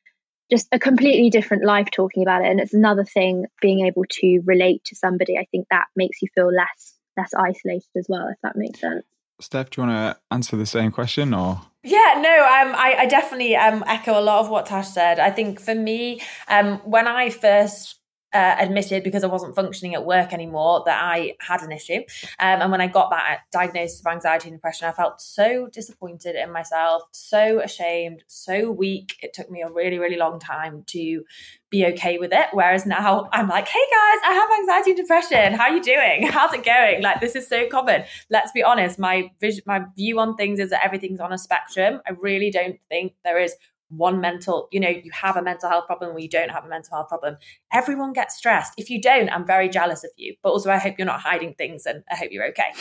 [0.50, 2.50] just a completely different life talking about it.
[2.50, 5.38] And it's another thing being able to relate to somebody.
[5.38, 9.04] I think that makes you feel less less isolated as well, if that makes sense.
[9.40, 11.62] Steph, do you want to answer the same question or?
[11.84, 15.20] Yeah, no, um, I, I definitely um, echo a lot of what Tash said.
[15.20, 18.01] I think for me, um, when I first
[18.34, 22.02] uh, admitted because I wasn't functioning at work anymore that I had an issue.
[22.40, 26.36] Um, and when I got that diagnosis of anxiety and depression, I felt so disappointed
[26.36, 29.16] in myself, so ashamed, so weak.
[29.22, 31.24] It took me a really, really long time to
[31.70, 32.48] be okay with it.
[32.52, 35.54] Whereas now I'm like, hey guys, I have anxiety and depression.
[35.54, 36.28] How are you doing?
[36.32, 37.02] How's it going?
[37.02, 38.04] Like this is so common.
[38.30, 39.00] Let's be honest.
[39.00, 42.02] My vision, my view on things is that everything's on a spectrum.
[42.06, 43.56] I really don't think there is
[43.96, 46.70] one mental, you know, you have a mental health problem or you don't have a
[46.70, 47.38] mental health problem.
[47.72, 48.74] Everyone gets stressed.
[48.78, 50.36] If you don't, I'm very jealous of you.
[50.42, 52.74] But also, I hope you're not hiding things and I hope you're okay.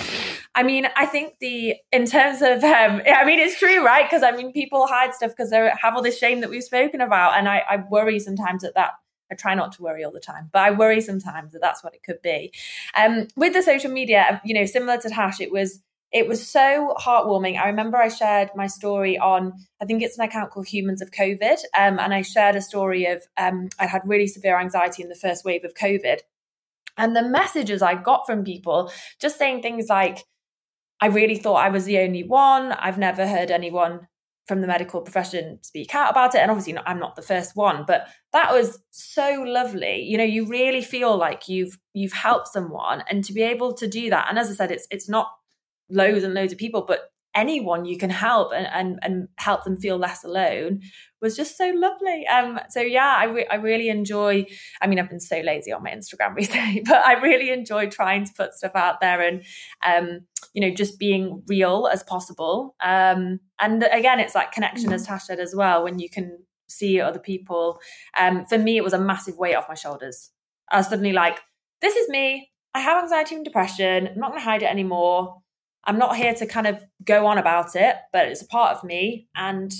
[0.54, 4.08] I mean, I think the, in terms of, um, I mean, it's true, right?
[4.08, 7.00] Because I mean, people hide stuff because they have all this shame that we've spoken
[7.00, 7.36] about.
[7.36, 8.92] And I, I worry sometimes that that
[9.30, 11.94] I try not to worry all the time, but I worry sometimes that that's what
[11.94, 12.52] it could be.
[12.96, 15.80] Um, with the social media, you know, similar to Tash, it was
[16.12, 17.58] it was so heartwarming.
[17.58, 21.10] I remember I shared my story on, I think it's an account called Humans of
[21.10, 21.58] COVID.
[21.76, 25.14] Um, and I shared a story of, um, I had really severe anxiety in the
[25.14, 26.20] first wave of COVID.
[26.96, 30.24] And the messages I got from people just saying things like,
[31.00, 32.72] I really thought I was the only one.
[32.72, 34.08] I've never heard anyone
[34.46, 36.38] from the medical profession speak out about it.
[36.38, 40.02] And obviously, I'm not the first one, but that was so lovely.
[40.02, 43.86] You know, you really feel like you've you've helped someone, and to be able to
[43.86, 44.26] do that.
[44.28, 45.28] And as I said, it's it's not
[45.90, 49.76] loads and loads of people, but anyone you can help and, and, and help them
[49.76, 50.80] feel less alone
[51.22, 52.26] was just so lovely.
[52.26, 54.46] Um, so yeah, I, re- I really enjoy,
[54.80, 58.24] I mean, I've been so lazy on my Instagram recently, but I really enjoy trying
[58.24, 59.44] to put stuff out there and,
[59.86, 60.20] um,
[60.54, 62.74] you know, just being real as possible.
[62.82, 67.00] Um, and again, it's like connection, as Tash said as well, when you can see
[67.00, 67.78] other people.
[68.18, 70.30] Um, for me, it was a massive weight off my shoulders.
[70.70, 71.38] I was suddenly like,
[71.80, 72.50] this is me.
[72.74, 74.08] I have anxiety and depression.
[74.08, 75.36] I'm not going to hide it anymore.
[75.84, 78.84] I'm not here to kind of go on about it, but it's a part of
[78.84, 79.72] me and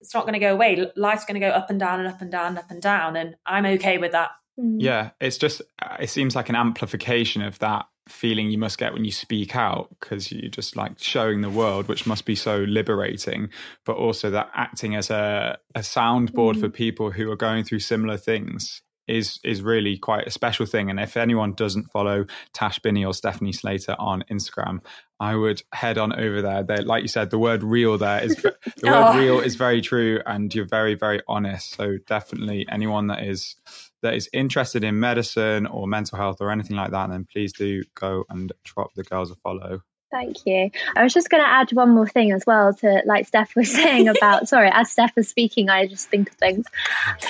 [0.00, 0.90] it's not going to go away.
[0.96, 3.16] Life's going to go up and down and up and down, and up and down.
[3.16, 4.30] And I'm okay with that.
[4.60, 4.76] Mm.
[4.78, 8.92] Yeah, it's just, uh, it seems like an amplification of that feeling you must get
[8.92, 12.58] when you speak out because you're just like showing the world, which must be so
[12.58, 13.48] liberating,
[13.86, 16.60] but also that acting as a, a soundboard mm.
[16.60, 20.90] for people who are going through similar things is is really quite a special thing.
[20.90, 24.80] And if anyone doesn't follow Tash Binnie or Stephanie Slater on Instagram,
[25.24, 26.62] I would head on over there.
[26.62, 29.14] They, like you said, the word real there is the oh.
[29.14, 31.74] word real is very true, and you're very very honest.
[31.74, 33.56] So definitely anyone that is
[34.02, 37.82] that is interested in medicine or mental health or anything like that, then please do
[37.94, 39.80] go and drop the girls a follow.
[40.10, 40.70] Thank you.
[40.94, 43.72] I was just going to add one more thing as well to like Steph was
[43.72, 44.46] saying about.
[44.46, 46.66] sorry, as Steph was speaking, I just think of things.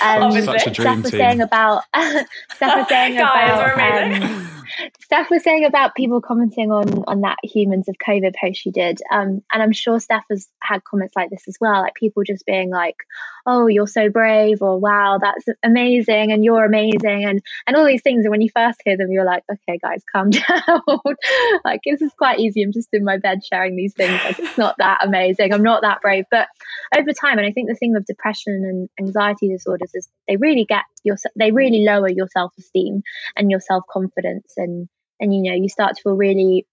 [0.02, 1.20] Um, Such a dream Steph was team.
[1.20, 1.84] saying about.
[1.94, 3.78] Steph was saying about.
[3.78, 4.50] Um,
[5.14, 8.98] Steph was saying about people commenting on on that humans of COVID post she did,
[9.12, 12.44] um, and I'm sure Steph has had comments like this as well, like people just
[12.44, 12.96] being like,
[13.46, 18.02] "Oh, you're so brave," or "Wow, that's amazing," and "You're amazing," and and all these
[18.02, 18.24] things.
[18.24, 20.82] And when you first hear them, you're like, "Okay, guys, calm down."
[21.64, 22.64] like this is quite easy.
[22.64, 24.20] I'm just in my bed sharing these things.
[24.24, 25.54] Like it's not that amazing.
[25.54, 26.24] I'm not that brave.
[26.28, 26.48] But
[26.98, 30.64] over time, and I think the thing with depression and anxiety disorders is they really
[30.64, 33.04] get your they really lower your self esteem
[33.36, 34.88] and your self confidence and
[35.20, 36.66] and you know you start to feel really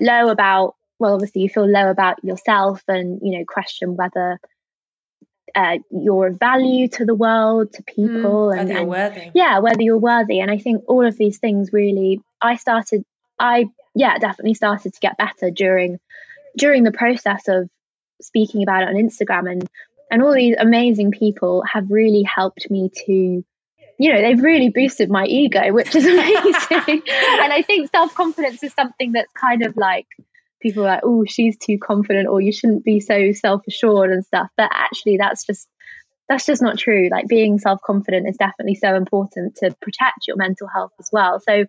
[0.00, 4.38] low about well obviously you feel low about yourself and you know question whether
[5.54, 9.30] uh, you're of value to the world to mm, people mm, and, and worthy.
[9.34, 13.04] yeah whether you're worthy and i think all of these things really i started
[13.38, 15.98] i yeah definitely started to get better during
[16.56, 17.68] during the process of
[18.22, 19.68] speaking about it on instagram and
[20.10, 23.44] and all these amazing people have really helped me to
[23.98, 27.02] you know, they've really boosted my ego, which is amazing.
[27.06, 30.06] and I think self confidence is something that's kind of like
[30.60, 34.24] people are like, oh, she's too confident, or you shouldn't be so self assured and
[34.24, 34.48] stuff.
[34.56, 35.68] But actually, that's just
[36.28, 37.08] that's just not true.
[37.10, 41.40] Like being self confident is definitely so important to protect your mental health as well.
[41.40, 41.64] So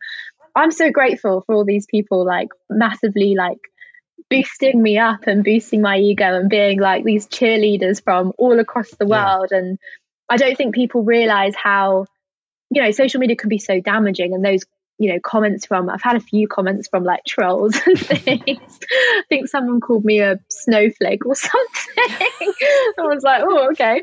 [0.55, 3.57] I'm so grateful for all these people, like massively like
[4.29, 8.89] boosting me up and boosting my ego and being like these cheerleaders from all across
[8.91, 9.49] the world.
[9.51, 9.57] Yeah.
[9.57, 9.79] And
[10.29, 12.05] I don't think people realize how
[12.73, 14.63] you know, social media can be so damaging, and those
[14.99, 18.79] you know comments from I've had a few comments from like trolls and things.
[18.81, 21.95] I think someone called me a snowflake or something.
[21.97, 24.01] I was like, oh, okay.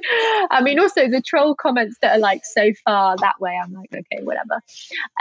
[0.51, 3.91] I mean, also the troll comments that are like so far that way, I'm like,
[3.93, 4.61] okay, whatever.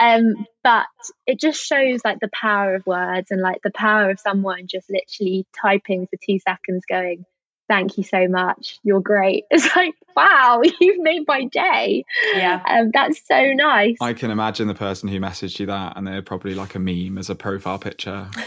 [0.00, 0.86] Um, but
[1.26, 4.90] it just shows like the power of words and like the power of someone just
[4.90, 7.24] literally typing for two seconds, going,
[7.70, 8.80] thank you so much.
[8.82, 9.44] You're great.
[9.60, 12.04] It's like, wow, you've made my day.
[12.34, 12.62] Yeah.
[12.66, 13.96] Um, that's so nice.
[14.00, 17.18] I can imagine the person who messaged you that and they're probably like a meme
[17.18, 18.28] as a profile picture.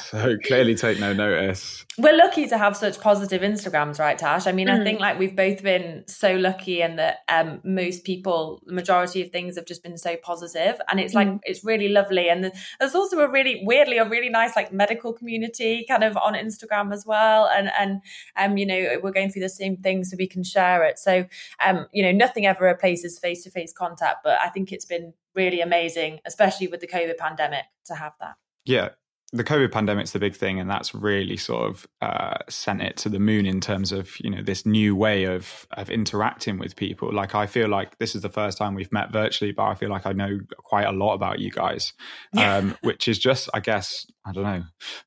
[0.00, 1.84] so clearly take no notice.
[1.98, 4.46] We're lucky to have such positive Instagrams, right, Tash?
[4.46, 4.80] I mean, mm.
[4.80, 9.22] I think like we've both been so lucky and that um, most people, the majority
[9.22, 11.40] of things have just been so positive and it's like, mm.
[11.44, 12.30] it's really lovely.
[12.30, 16.34] And there's also a really, weirdly, a really nice like medical community kind of on
[16.34, 17.48] Instagram as well.
[17.54, 18.00] And, and,
[18.36, 20.98] um, you know, we're going through the same thing so we can share it.
[20.98, 21.26] So,
[21.64, 25.12] um, you know, nothing ever replaces face to face contact, but I think it's been
[25.34, 28.34] really amazing, especially with the COVID pandemic, to have that.
[28.64, 28.90] Yeah,
[29.32, 33.08] the COVID pandemic's the big thing, and that's really sort of uh, sent it to
[33.08, 37.12] the moon in terms of you know this new way of of interacting with people.
[37.12, 39.88] Like I feel like this is the first time we've met virtually, but I feel
[39.88, 41.92] like I know quite a lot about you guys,
[42.36, 44.64] um, which is just, I guess, I don't know,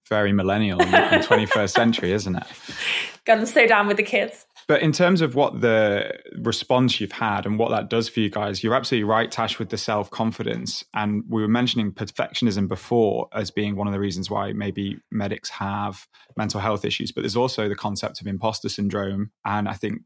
[0.07, 2.43] very millennial in the twenty first century, isn't it?
[3.25, 4.45] Gonna slow down with the kids.
[4.67, 8.29] But in terms of what the response you've had and what that does for you
[8.29, 10.83] guys, you're absolutely right, Tash, with the self confidence.
[10.93, 15.49] And we were mentioning perfectionism before as being one of the reasons why maybe medics
[15.49, 17.11] have mental health issues.
[17.11, 19.31] But there's also the concept of imposter syndrome.
[19.45, 20.01] And I think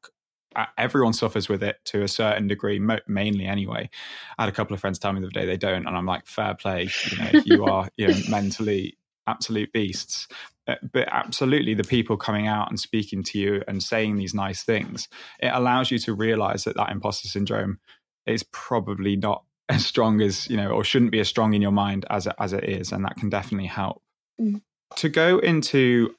[0.55, 3.89] uh, everyone suffers with it to a certain degree, mainly anyway.
[4.37, 6.05] I had a couple of friends tell me the other day they don't, and I'm
[6.05, 6.89] like, fair play.
[7.11, 10.27] You know, if you are you know, mentally absolute beasts.
[10.67, 14.63] Uh, but absolutely, the people coming out and speaking to you and saying these nice
[14.63, 15.07] things,
[15.39, 17.79] it allows you to realize that that imposter syndrome
[18.25, 21.71] is probably not as strong as you know, or shouldn't be as strong in your
[21.71, 24.01] mind as it, as it is, and that can definitely help.
[24.39, 24.61] Mm.
[24.97, 26.15] To go into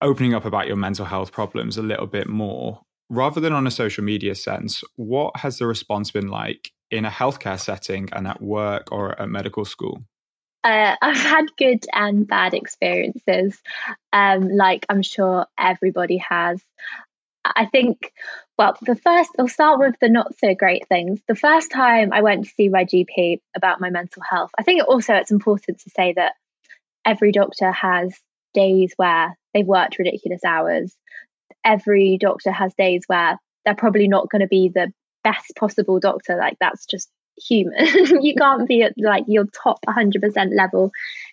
[0.00, 3.70] opening up about your mental health problems a little bit more, rather than on a
[3.70, 8.40] social media sense, what has the response been like in a healthcare setting and at
[8.40, 10.04] work or at medical school?
[10.62, 13.60] Uh, I've had good and bad experiences,
[14.12, 16.60] um, like I'm sure everybody has.
[17.42, 18.12] I think,
[18.58, 21.20] well, the first, I'll start with the not so great things.
[21.26, 24.82] The first time I went to see my GP about my mental health, I think
[24.86, 26.34] also it's important to say that
[27.04, 28.14] every doctor has
[28.52, 30.94] days where they've worked ridiculous hours.
[31.64, 34.92] Every doctor has days where they're probably not going to be the
[35.24, 36.36] best possible doctor.
[36.36, 37.08] Like that's just
[37.46, 37.74] human.
[38.22, 40.90] you can't be at like your top 100% level.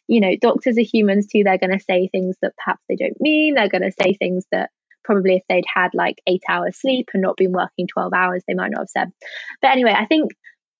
[0.08, 1.44] You know, doctors are humans too.
[1.44, 3.56] They're going to say things that perhaps they don't mean.
[3.56, 4.70] They're going to say things that
[5.04, 8.54] probably if they'd had like eight hours sleep and not been working 12 hours, they
[8.54, 9.12] might not have said.
[9.62, 10.32] But anyway, I think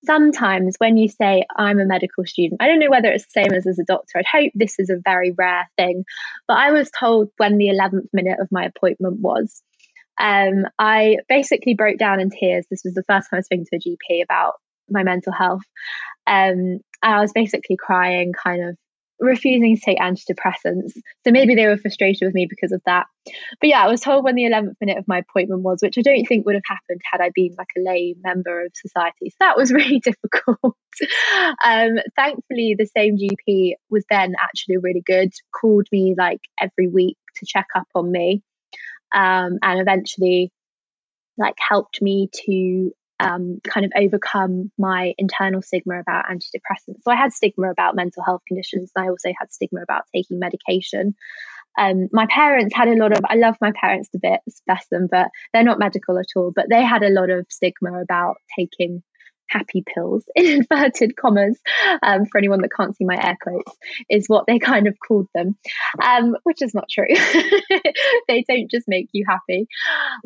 [0.04, 3.52] sometimes when you say I'm a medical student, I don't know whether it's the same
[3.52, 4.18] as as a doctor.
[4.18, 6.04] I'd hope this is a very rare thing.
[6.46, 9.62] But I was told when the 11th minute of my appointment was,
[10.20, 12.66] um, I basically broke down in tears.
[12.70, 14.54] This was the first time I was speaking to a GP about
[14.90, 15.62] my mental health.
[16.26, 18.76] Um, I was basically crying, kind of
[19.20, 20.92] refusing to take antidepressants.
[21.24, 23.06] So maybe they were frustrated with me because of that.
[23.60, 26.02] But yeah, I was told when the 11th minute of my appointment was, which I
[26.02, 29.30] don't think would have happened had I been like a lay member of society.
[29.30, 30.76] So that was really difficult.
[31.64, 37.16] um, thankfully, the same GP was then actually really good, called me like every week
[37.36, 38.42] to check up on me,
[39.14, 40.52] um, and eventually
[41.36, 47.02] like helped me to um, kind of overcome my internal stigma about antidepressants.
[47.02, 50.38] So I had stigma about mental health conditions, and I also had stigma about taking
[50.38, 51.14] medication.
[51.78, 55.06] Um, my parents had a lot of, I love my parents a bit, bless them,
[55.10, 59.02] but they're not medical at all, but they had a lot of stigma about taking
[59.48, 61.58] happy pills in inverted commas
[62.02, 63.72] um, for anyone that can't see my air quotes
[64.10, 65.56] is what they kind of called them
[66.02, 67.06] um, which is not true
[68.28, 69.66] they don't just make you happy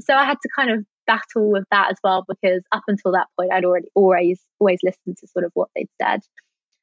[0.01, 3.29] so i had to kind of battle with that as well because up until that
[3.39, 6.21] point I'd already always always listened to sort of what they'd said.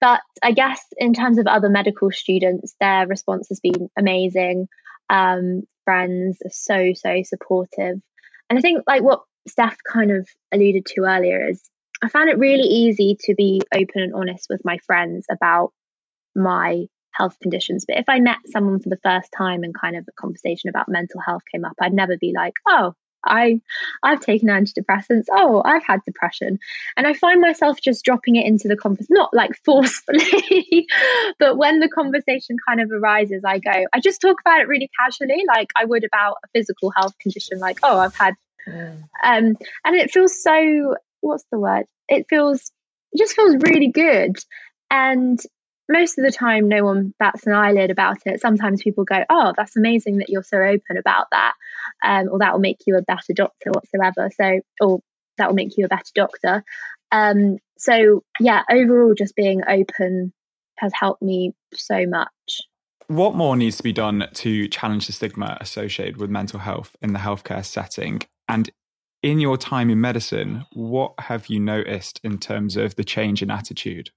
[0.02, 4.68] But I guess in terms of other medical students, their response has been amazing.
[5.10, 8.00] Um, friends are so so supportive,
[8.50, 11.62] and I think like what Steph kind of alluded to earlier is
[12.02, 15.72] I found it really easy to be open and honest with my friends about
[16.36, 17.86] my health conditions.
[17.88, 20.88] But if I met someone for the first time and kind of a conversation about
[20.88, 22.94] mental health came up, I'd never be like, oh,
[23.26, 23.62] I
[24.04, 25.26] I've taken antidepressants.
[25.32, 26.60] Oh, I've had depression.
[26.98, 30.88] And I find myself just dropping it into the conversation, not like forcefully,
[31.40, 34.90] but when the conversation kind of arises, I go, I just talk about it really
[35.00, 38.36] casually, like I would about a physical health condition, like, oh, I've had
[38.68, 39.04] mm.
[39.24, 41.86] um and it feels so what's the word?
[42.08, 42.72] It feels
[43.12, 44.38] it just feels really good.
[44.92, 45.40] And
[45.90, 48.40] most of the time no one bats an eyelid about it.
[48.40, 51.54] Sometimes people go oh that's amazing that you're so open about that
[52.04, 54.30] um, or that will make you a better doctor whatsoever.
[54.36, 55.00] So or
[55.38, 56.64] that will make you a better doctor.
[57.12, 60.32] Um, so yeah overall just being open
[60.78, 62.62] has helped me so much.
[63.08, 67.14] What more needs to be done to challenge the stigma associated with mental health in
[67.14, 68.22] the healthcare setting?
[68.48, 68.70] And
[69.24, 73.52] in your time in medicine what have you noticed in terms of the change in
[73.52, 74.12] attitude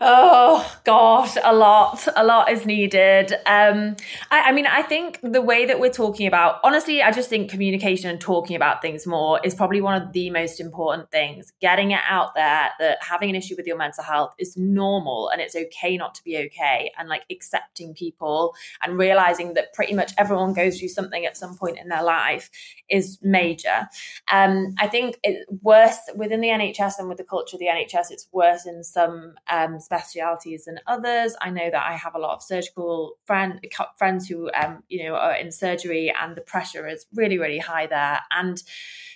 [0.00, 3.32] Oh gosh, a lot, a lot is needed.
[3.46, 3.96] Um,
[4.30, 7.50] I, I, mean, I think the way that we're talking about, honestly, I just think
[7.50, 11.52] communication and talking about things more is probably one of the most important things.
[11.60, 15.40] Getting it out there that having an issue with your mental health is normal and
[15.40, 20.12] it's okay not to be okay, and like accepting people and realizing that pretty much
[20.16, 22.50] everyone goes through something at some point in their life
[22.88, 23.88] is major.
[24.30, 28.12] Um, I think it's worse within the NHS and with the culture of the NHS.
[28.12, 29.34] It's worse in some.
[29.50, 31.34] Um, specialities than others.
[31.40, 33.58] I know that I have a lot of surgical friend,
[33.96, 37.86] friends who, um, you know, are in surgery and the pressure is really, really high
[37.86, 38.20] there.
[38.30, 38.62] And,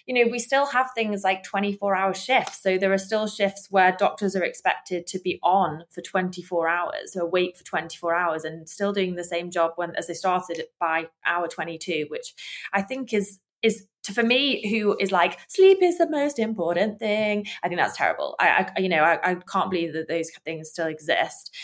[0.07, 2.63] you know, we still have things like 24 hour shifts.
[2.63, 7.13] So there are still shifts where doctors are expected to be on for 24 hours,
[7.13, 10.63] so awake for 24 hours and still doing the same job when as they started
[10.81, 12.35] by hour 22, which
[12.73, 16.99] I think is is to, for me who is like sleep is the most important
[16.99, 17.47] thing.
[17.63, 18.37] I think that's terrible.
[18.39, 21.55] I, I you know I, I, can't believe that those things still exist.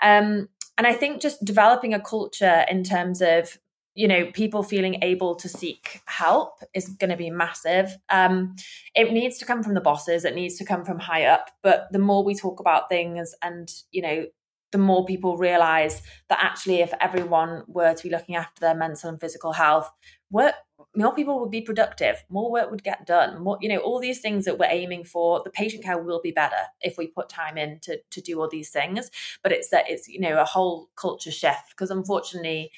[0.00, 3.58] Um and i think just developing a culture in terms of
[3.94, 7.96] you know people feeling able to seek help is going to be massive.
[8.10, 8.56] Um
[8.94, 10.24] it needs to come from the bosses.
[10.24, 11.50] It needs to come from high up.
[11.62, 14.26] But the more we talk about things and you know
[14.72, 19.08] the more people realize that actually if everyone were to be looking after their mental
[19.08, 19.90] and physical health
[20.30, 20.54] work
[20.94, 24.20] more people would be productive more work would get done more you know all these
[24.20, 27.56] things that we're aiming for the patient care will be better if we put time
[27.56, 29.10] in to, to do all these things.
[29.42, 32.70] But it's that it's you know a whole culture shift because unfortunately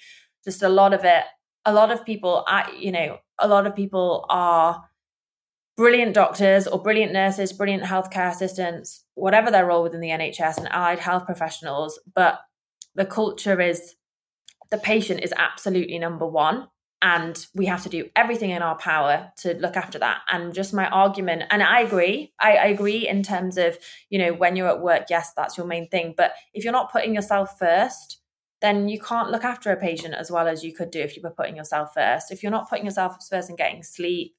[0.44, 1.24] just a lot of it
[1.64, 4.84] a lot of people I, you know a lot of people are
[5.76, 10.68] brilliant doctors or brilliant nurses brilliant healthcare assistants whatever their role within the nhs and
[10.72, 12.40] allied health professionals but
[12.94, 13.94] the culture is
[14.70, 16.66] the patient is absolutely number one
[17.01, 20.20] and we have to do everything in our power to look after that.
[20.30, 23.78] And just my argument and i agree I, I, agree in terms of
[24.11, 26.14] you know when you're at work yes that's your main thing.
[26.16, 28.20] But if you're not putting yourself first
[28.61, 31.22] then you can't look after a patient as well as you could do if you
[31.22, 32.32] were putting yourself first.
[32.32, 34.34] If you're not putting yourself first and getting sleep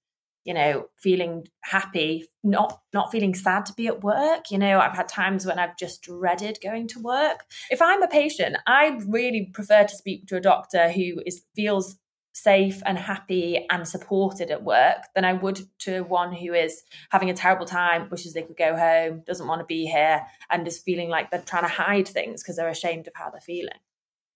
[0.46, 4.96] you know feeling happy not not feeling sad to be at work you know i've
[4.96, 7.46] had times when i've just dreaded going to work.
[7.70, 11.98] If i'm a patient i really prefer to speak to a doctor who is feels
[12.34, 17.30] safe and happy and supported at work than I would to one who is having
[17.30, 20.80] a terrible time, wishes they could go home, doesn't want to be here, and is
[20.80, 23.80] feeling like they're trying to hide things because they're ashamed of how they're feeling.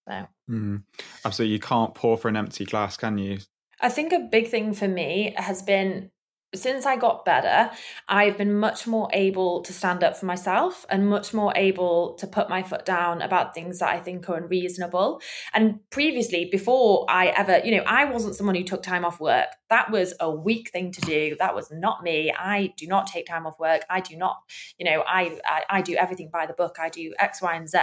[0.07, 0.83] So, mm,
[1.23, 3.39] absolutely, you can't pour for an empty glass, can you?
[3.79, 6.11] I think a big thing for me has been
[6.55, 7.71] since I got better,
[8.07, 12.27] I've been much more able to stand up for myself and much more able to
[12.27, 15.21] put my foot down about things that I think are unreasonable.
[15.53, 19.47] And previously, before I ever, you know, I wasn't someone who took time off work.
[19.69, 21.35] That was a weak thing to do.
[21.39, 22.31] That was not me.
[22.31, 23.81] I do not take time off work.
[23.89, 24.37] I do not,
[24.77, 26.77] you know, I, I, I do everything by the book.
[26.79, 27.79] I do X, Y, and Z.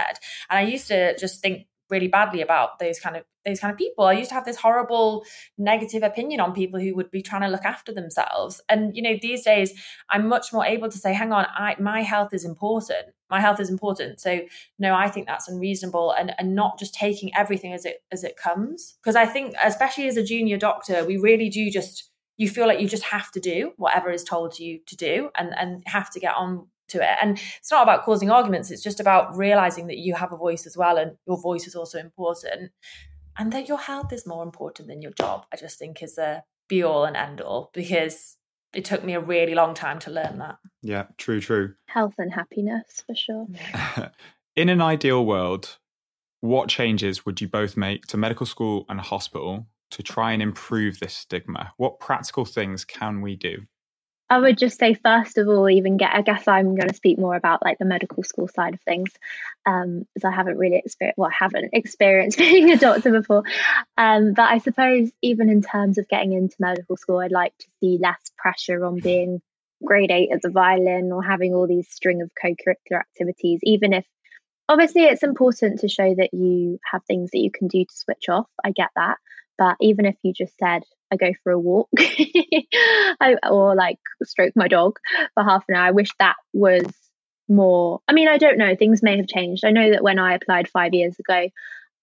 [0.49, 3.77] And I used to just think really badly about those kind of those kind of
[3.77, 4.05] people.
[4.05, 5.25] I used to have this horrible
[5.57, 8.61] negative opinion on people who would be trying to look after themselves.
[8.69, 9.73] And you know, these days
[10.09, 13.07] I'm much more able to say, hang on, I my health is important.
[13.29, 14.19] My health is important.
[14.19, 14.41] So
[14.79, 18.37] no, I think that's unreasonable and, and not just taking everything as it as it
[18.37, 18.97] comes.
[19.01, 22.79] Because I think especially as a junior doctor, we really do just you feel like
[22.79, 26.19] you just have to do whatever is told you to do and and have to
[26.19, 27.17] get on to it.
[27.21, 30.65] And it's not about causing arguments, it's just about realizing that you have a voice
[30.65, 32.71] as well and your voice is also important
[33.37, 35.45] and that your health is more important than your job.
[35.53, 38.37] I just think is a be all and end all because
[38.73, 40.57] it took me a really long time to learn that.
[40.81, 41.75] Yeah, true, true.
[41.87, 43.47] Health and happiness for sure.
[44.55, 45.77] In an ideal world,
[46.41, 50.99] what changes would you both make to medical school and hospital to try and improve
[50.99, 51.73] this stigma?
[51.77, 53.57] What practical things can we do?
[54.31, 57.19] I would just say, first of all, even get, I guess I'm going to speak
[57.19, 59.11] more about like the medical school side of things,
[59.65, 63.43] um, as I haven't really experienced, well, I haven't experienced being a doctor before.
[63.97, 67.65] Um, but I suppose even in terms of getting into medical school, I'd like to
[67.81, 69.41] see less pressure on being
[69.83, 74.05] grade eight at the violin or having all these string of co-curricular activities, even if
[74.69, 78.29] obviously it's important to show that you have things that you can do to switch
[78.29, 78.47] off.
[78.63, 79.17] I get that.
[79.57, 84.53] But even if you just said, I go for a walk I, or like stroke
[84.55, 84.97] my dog
[85.33, 86.85] for half an hour, I wish that was
[87.49, 87.99] more.
[88.07, 88.75] I mean, I don't know.
[88.75, 89.65] Things may have changed.
[89.65, 91.49] I know that when I applied five years ago,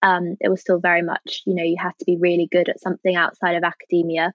[0.02, 2.80] um, it was still very much, you know, you have to be really good at
[2.80, 4.32] something outside of academia.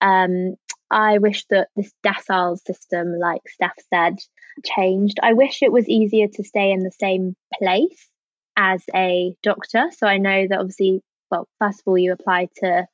[0.00, 0.56] Um,
[0.90, 4.16] I wish that this decile system, like Steph said,
[4.64, 5.18] changed.
[5.22, 8.08] I wish it was easier to stay in the same place
[8.56, 9.84] as a doctor.
[9.96, 12.86] So I know that obviously well, first of all, you apply to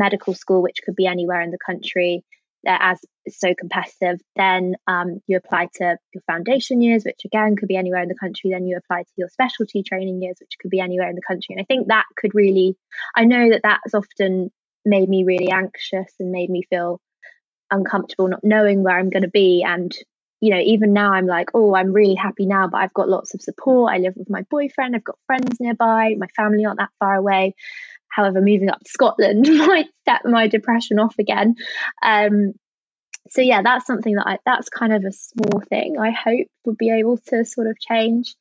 [0.00, 2.24] medical school, which could be anywhere in the country,
[2.66, 2.98] as
[3.28, 4.20] so competitive.
[4.34, 8.22] Then um, you apply to your foundation years, which again could be anywhere in the
[8.24, 8.50] country.
[8.50, 11.54] Then you apply to your specialty training years, which could be anywhere in the country.
[11.54, 12.76] And I think that could really,
[13.14, 14.50] I know that that's often
[14.84, 17.00] made me really anxious and made me feel
[17.70, 19.94] uncomfortable not knowing where I'm going to be and
[20.40, 23.34] you know, even now I'm like, oh, I'm really happy now, but I've got lots
[23.34, 23.92] of support.
[23.92, 27.54] I live with my boyfriend, I've got friends nearby, my family aren't that far away.
[28.10, 31.54] However, moving up to Scotland might set my depression off again.
[32.02, 32.52] Um,
[33.30, 36.78] so yeah, that's something that I that's kind of a small thing I hope would
[36.78, 38.34] be able to sort of change.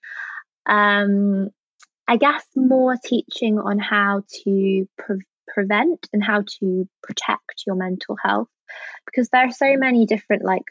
[0.67, 1.49] Um,
[2.07, 8.17] I guess more teaching on how to pre- prevent and how to protect your mental
[8.23, 8.47] health
[9.05, 10.63] because there are so many different like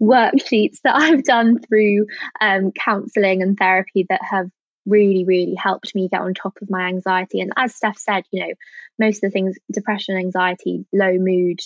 [0.00, 2.06] worksheets that I've done through
[2.40, 4.48] um, counseling and therapy that have
[4.86, 7.40] really, really helped me get on top of my anxiety.
[7.40, 8.52] And as Steph said, you know,
[8.98, 11.60] most of the things, depression, anxiety, low mood,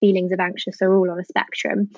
[0.00, 1.90] feelings of anxious are all on a spectrum.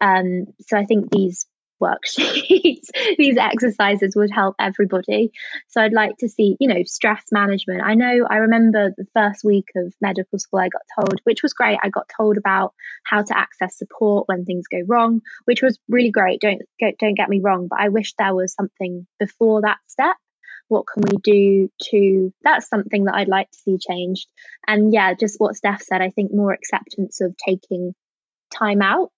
[0.00, 1.46] Um, so I think these
[1.80, 5.32] worksheets, these exercises would help everybody.
[5.68, 7.82] So I'd like to see, you know, stress management.
[7.82, 11.52] I know I remember the first week of medical school, I got told, which was
[11.52, 11.78] great.
[11.82, 12.74] I got told about
[13.04, 16.40] how to access support when things go wrong, which was really great.
[16.40, 20.16] Don't don't get me wrong, but I wish there was something before that step.
[20.68, 22.32] What can we do to?
[22.42, 24.28] That's something that I'd like to see changed.
[24.66, 26.00] And yeah, just what Steph said.
[26.00, 27.92] I think more acceptance of taking
[28.52, 29.10] time out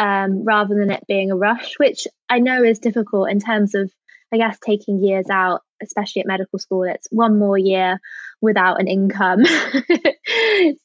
[0.00, 3.92] um, rather than it being a rush, which I know is difficult in terms of,
[4.32, 6.84] I guess, taking years out, especially at medical school.
[6.84, 8.00] It's one more year
[8.40, 9.84] without an income, so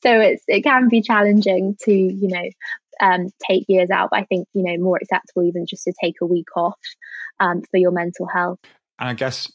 [0.03, 2.49] it's it can be challenging to you know
[2.99, 4.09] um, take years out.
[4.11, 6.79] But I think you know more acceptable even just to take a week off
[7.39, 8.59] um, for your mental health.
[8.99, 9.49] And I guess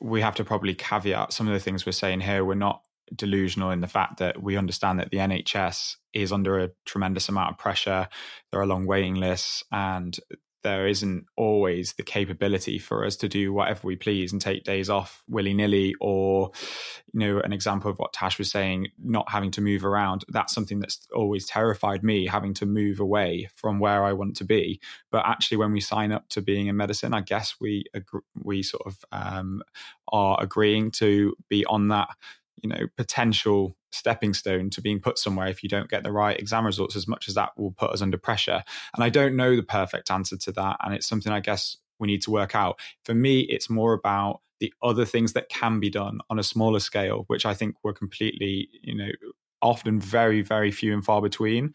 [0.00, 2.44] we have to probably caveat some of the things we're saying here.
[2.44, 2.82] We're not
[3.14, 7.50] delusional in the fact that we understand that the NHS is under a tremendous amount
[7.50, 8.08] of pressure.
[8.50, 10.18] There are long waiting lists, and
[10.62, 14.90] there isn't always the capability for us to do whatever we please and take days
[14.90, 16.50] off willy nilly, or,
[17.12, 20.24] you know, an example of what Tash was saying, not having to move around.
[20.28, 24.44] That's something that's always terrified me, having to move away from where I want to
[24.44, 24.80] be.
[25.10, 27.84] But actually, when we sign up to being in medicine, I guess we
[28.42, 29.62] we sort of um,
[30.12, 32.08] are agreeing to be on that
[32.62, 36.38] you know potential stepping stone to being put somewhere if you don't get the right
[36.38, 38.62] exam results as much as that will put us under pressure.
[38.94, 42.06] And i don't know the perfect answer to that and it's something i guess we
[42.06, 42.80] need to work out.
[43.04, 46.80] For me it's more about the other things that can be done on a smaller
[46.80, 49.10] scale which i think were completely you know
[49.62, 51.72] often very very few and far between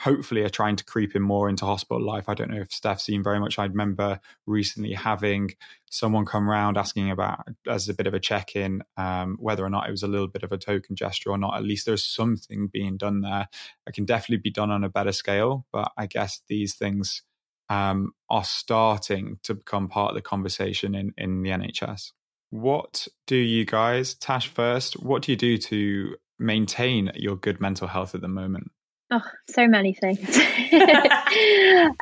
[0.00, 2.28] hopefully are trying to creep in more into hospital life.
[2.28, 3.58] I don't know if Steph's seen very much.
[3.58, 5.50] I remember recently having
[5.90, 9.70] someone come around asking about, as a bit of a check in, um, whether or
[9.70, 11.56] not it was a little bit of a token gesture or not.
[11.56, 13.48] At least there's something being done there.
[13.86, 17.22] It can definitely be done on a better scale, but I guess these things
[17.68, 22.12] um, are starting to become part of the conversation in, in the NHS.
[22.50, 27.88] What do you guys, Tash first, what do you do to maintain your good mental
[27.88, 28.70] health at the moment?
[29.16, 30.18] Oh, so many things.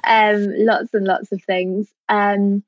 [0.04, 1.92] um, lots and lots of things.
[2.08, 2.64] Um,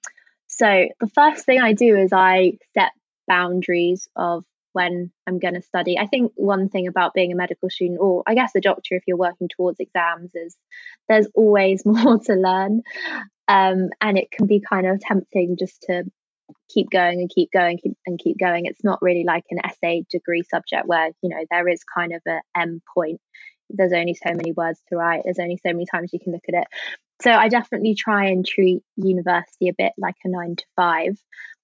[0.49, 2.93] so the first thing I do is I set
[3.27, 5.99] boundaries of when I'm going to study.
[5.99, 9.05] I think one thing about being a medical student, or I guess a doctor, if
[9.07, 10.59] you're working towards exams, is
[11.09, 12.83] there's always more to learn.
[13.49, 16.05] Um, and it can be kind of tempting just to
[16.69, 18.67] keep going and keep going and keep going.
[18.67, 22.21] It's not really like an essay degree subject where, you know, there is kind of
[22.27, 23.23] an end point
[23.71, 26.45] there's only so many words to write there's only so many times you can look
[26.49, 26.69] at it.
[27.23, 31.17] So i definitely try and treat university a bit like a nine to five.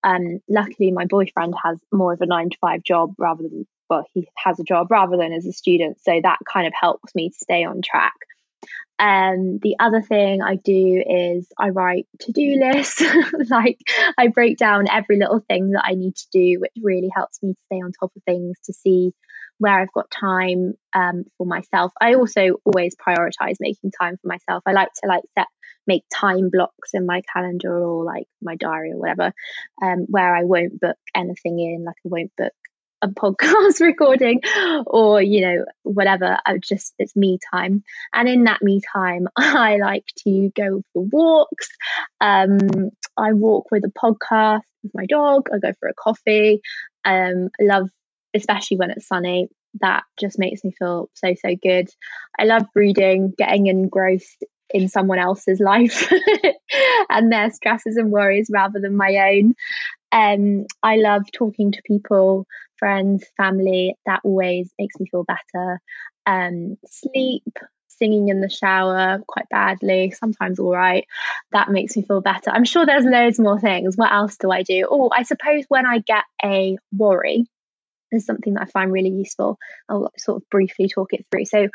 [0.02, 4.04] Um, luckily my boyfriend has more of a nine to five job rather than well
[4.14, 7.30] he has a job rather than as a student so that kind of helps me
[7.30, 8.14] to stay on track.
[9.00, 13.02] Um, the other thing I do is I write to do lists.
[13.50, 13.78] like
[14.18, 17.54] I break down every little thing that I need to do, which really helps me
[17.54, 19.12] to stay on top of things to see
[19.60, 21.92] where I've got time um, for myself.
[22.00, 24.62] I also always prioritize making time for myself.
[24.66, 25.46] I like to like set
[25.86, 29.32] make time blocks in my calendar or like my diary or whatever,
[29.82, 31.84] um, where I won't book anything in.
[31.84, 32.52] Like I won't book
[33.02, 34.40] a podcast recording
[34.86, 37.82] or you know whatever i just it's me time
[38.12, 41.68] and in that me time i like to go for walks
[42.20, 42.58] um
[43.16, 46.60] i walk with a podcast with my dog i go for a coffee
[47.06, 47.88] um i love
[48.34, 49.48] especially when it's sunny.
[49.80, 51.88] That just makes me feel so, so good.
[52.38, 56.12] I love reading, getting engrossed in someone else's life
[57.08, 59.54] and their stresses and worries rather than my own.
[60.12, 62.46] Um, I love talking to people,
[62.78, 63.94] friends, family.
[64.06, 65.80] That always makes me feel better.
[66.26, 67.58] Um, sleep,
[67.88, 71.06] singing in the shower quite badly, sometimes all right.
[71.52, 72.50] That makes me feel better.
[72.50, 73.96] I'm sure there's loads more things.
[73.96, 74.88] What else do I do?
[74.90, 77.46] Oh, I suppose when I get a worry,
[78.12, 79.58] is something that I find really useful.
[79.88, 81.46] I'll sort of briefly talk it through.
[81.46, 81.68] So,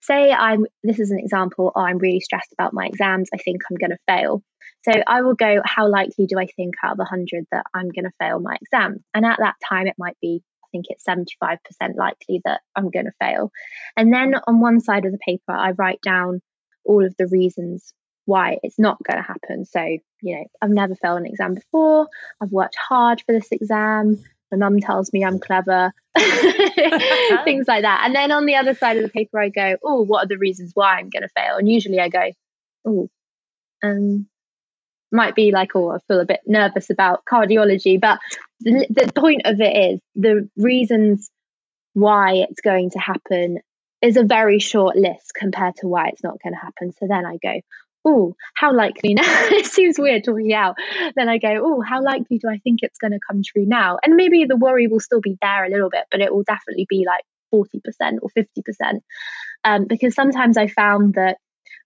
[0.00, 3.76] say I'm this is an example, I'm really stressed about my exams, I think I'm
[3.76, 4.42] going to fail.
[4.82, 8.04] So, I will go, how likely do I think out of 100 that I'm going
[8.04, 9.04] to fail my exam?
[9.14, 11.58] And at that time, it might be, I think it's 75%
[11.96, 13.50] likely that I'm going to fail.
[13.96, 16.40] And then on one side of the paper, I write down
[16.84, 17.92] all of the reasons
[18.24, 19.64] why it's not going to happen.
[19.64, 19.80] So,
[20.22, 22.06] you know, I've never failed an exam before,
[22.40, 28.02] I've worked hard for this exam my mum tells me I'm clever, things like that.
[28.04, 30.38] And then on the other side of the paper, I go, oh, what are the
[30.38, 31.56] reasons why I'm going to fail?
[31.56, 32.30] And usually I go,
[32.86, 33.08] oh,
[33.82, 34.26] um,
[35.12, 38.00] might be like, oh, I feel a bit nervous about cardiology.
[38.00, 38.18] But
[38.60, 41.30] the, the point of it is the reasons
[41.94, 43.58] why it's going to happen
[44.02, 46.92] is a very short list compared to why it's not going to happen.
[46.92, 47.60] So then I go,
[48.04, 49.22] oh, how likely now?
[49.50, 50.76] it seems weird talking out.
[51.16, 53.98] Then I go, oh, how likely do I think it's going to come true now?
[54.02, 56.86] And maybe the worry will still be there a little bit, but it will definitely
[56.88, 59.00] be like 40% or 50%.
[59.64, 61.36] Um, because sometimes I found that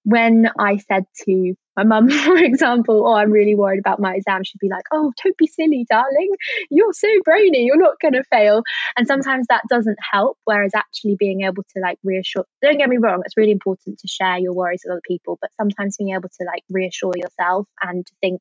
[0.04, 4.44] when I said to my mum, for example, oh, I'm really worried about my exam,
[4.44, 6.30] she'd be like, oh, don't be silly, darling.
[6.70, 7.64] You're so brainy.
[7.64, 8.62] You're not going to fail.
[8.96, 10.38] And sometimes that doesn't help.
[10.44, 14.08] Whereas actually being able to like reassure, don't get me wrong, it's really important to
[14.08, 18.06] share your worries with other people, but sometimes being able to like reassure yourself and
[18.20, 18.40] think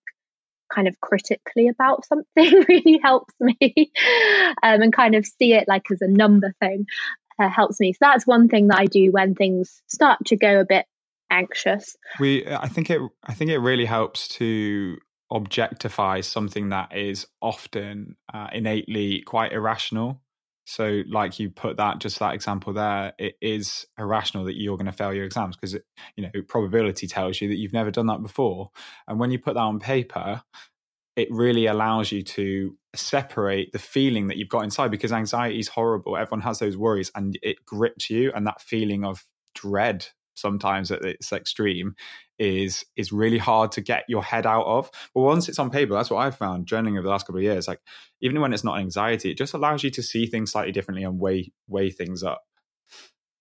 [0.74, 3.92] kind of critically about something really helps me
[4.64, 6.86] um, and kind of see it like as a number thing
[7.40, 7.94] uh, helps me.
[7.94, 10.86] So that's one thing that I do when things start to go a bit
[11.34, 11.98] anxious.
[12.20, 14.98] We, I think it, I think it really helps to
[15.32, 20.22] objectify something that is often uh, innately quite irrational.
[20.66, 24.86] So, like you put that, just that example there, it is irrational that you're going
[24.86, 25.74] to fail your exams because,
[26.16, 28.70] you know, probability tells you that you've never done that before.
[29.08, 30.42] And when you put that on paper,
[31.18, 35.68] it really allows you to separate the feeling that you've got inside because anxiety is
[35.68, 36.16] horrible.
[36.16, 41.04] Everyone has those worries and it grips you, and that feeling of dread sometimes at
[41.04, 41.96] its extreme
[42.40, 44.90] is is really hard to get your head out of.
[45.14, 47.44] But once it's on paper, that's what I've found journaling over the last couple of
[47.44, 47.68] years.
[47.68, 47.80] Like
[48.22, 51.20] even when it's not anxiety, it just allows you to see things slightly differently and
[51.20, 52.44] weigh weigh things up.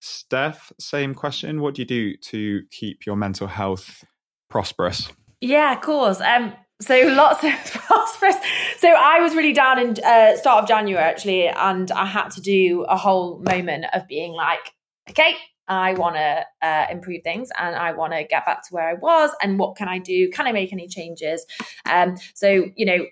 [0.00, 1.60] Steph, same question.
[1.60, 4.04] What do you do to keep your mental health
[4.50, 5.12] prosperous?
[5.40, 6.20] Yeah, of course.
[6.20, 8.36] Um, so lots of prosperous.
[8.78, 12.40] So I was really down in uh, start of January actually, and I had to
[12.40, 14.72] do a whole moment of being like,
[15.08, 15.36] okay,
[15.68, 18.94] I want to uh, improve things and I want to get back to where I
[18.94, 19.30] was.
[19.42, 20.30] And what can I do?
[20.30, 21.46] Can I make any changes?
[21.86, 23.06] Um, so, you know,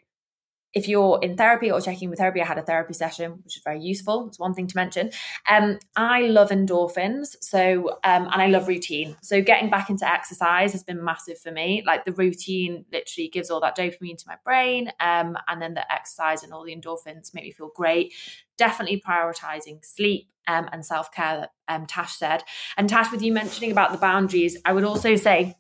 [0.73, 3.63] if you're in therapy or checking with therapy, I had a therapy session, which is
[3.65, 4.29] very useful.
[4.29, 5.11] It's one thing to mention.
[5.49, 9.17] Um, I love endorphins, so um, and I love routine.
[9.23, 11.83] So getting back into exercise has been massive for me.
[11.85, 15.93] Like the routine literally gives all that dopamine to my brain, um, and then the
[15.93, 18.15] exercise and all the endorphins make me feel great.
[18.57, 21.49] Definitely prioritizing sleep um, and self care.
[21.67, 22.43] Um, Tash said,
[22.77, 25.57] and Tash, with you mentioning about the boundaries, I would also say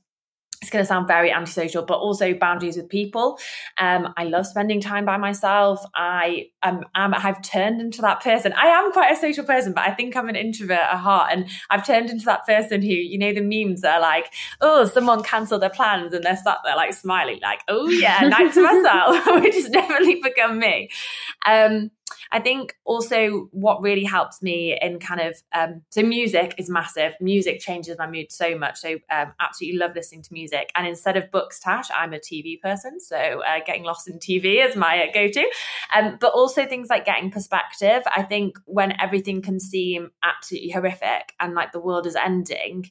[0.61, 3.39] it's going to sound very antisocial, but also boundaries with people.
[3.79, 5.83] Um, I love spending time by myself.
[5.95, 8.53] I am, am, I've turned into that person.
[8.53, 11.31] I am quite a social person, but I think I'm an introvert at heart.
[11.33, 15.23] And I've turned into that person who, you know, the memes are like, oh, someone
[15.23, 19.27] cancelled their plans and they're sat there like smiling, like, oh yeah, night to myself,
[19.43, 20.91] which has definitely become me.
[21.47, 21.91] Um,
[22.33, 27.15] I think also what really helps me in kind of um, so music is massive.
[27.21, 28.79] Music changes my mood so much.
[28.79, 30.71] So um, absolutely love listening to music.
[30.75, 33.01] And instead of books, Tash, I'm a TV person.
[33.01, 35.49] So uh, getting lost in TV is my uh, go-to.
[35.95, 38.03] Um, but also things like getting perspective.
[38.15, 42.91] I think when everything can seem absolutely horrific and like the world is ending.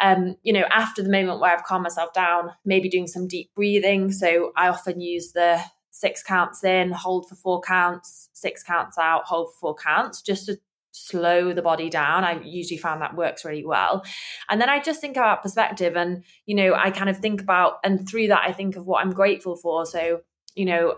[0.00, 3.50] Um, you know, after the moment where I've calmed myself down, maybe doing some deep
[3.54, 4.12] breathing.
[4.12, 5.60] So I often use the
[5.90, 10.46] six counts in, hold for four counts, six counts out, hold for four counts, just
[10.46, 10.58] to
[10.92, 12.24] slow the body down.
[12.24, 14.04] I usually found that works really well.
[14.48, 17.74] And then I just think about perspective and, you know, I kind of think about,
[17.84, 19.86] and through that, I think of what I'm grateful for.
[19.86, 20.22] So
[20.54, 20.96] you know,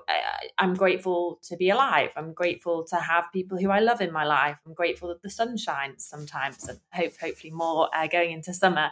[0.59, 2.11] I'm grateful to be alive.
[2.17, 4.57] I'm grateful to have people who I love in my life.
[4.67, 8.91] I'm grateful that the sun shines sometimes, and hope hopefully more uh, going into summer.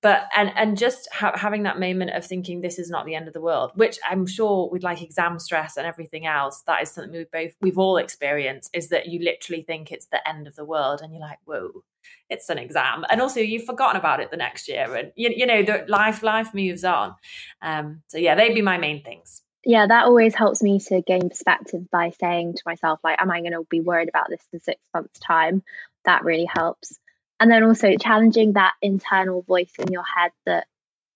[0.00, 3.28] But and and just ha- having that moment of thinking this is not the end
[3.28, 6.90] of the world, which I'm sure with like exam stress and everything else, that is
[6.90, 8.70] something we've both we've all experienced.
[8.72, 11.82] Is that you literally think it's the end of the world, and you're like, whoa,
[12.30, 15.46] it's an exam and also you've forgotten about it the next year and you, you
[15.46, 17.14] know the life life moves on
[17.62, 21.28] um so yeah they'd be my main things yeah, that always helps me to gain
[21.28, 24.60] perspective by saying to myself, like, am I going to be worried about this in
[24.60, 25.62] six months' time?
[26.04, 26.98] That really helps.
[27.40, 30.66] And then also challenging that internal voice in your head that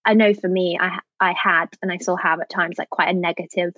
[0.05, 3.09] I know for me, I I had and I still have at times like quite
[3.09, 3.73] a negative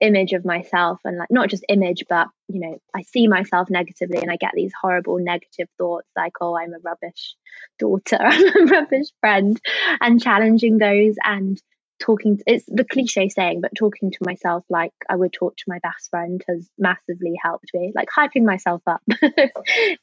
[0.00, 4.18] image of myself and like not just image but you know i see myself negatively
[4.18, 7.34] and i get these horrible negative thoughts like oh i'm a rubbish
[7.78, 9.58] daughter i'm a rubbish friend
[10.02, 11.62] and challenging those and
[11.98, 15.78] talking it's the cliche saying but talking to myself like i would talk to my
[15.78, 19.02] best friend has massively helped me like hyping myself up.
[19.08, 19.54] Definitely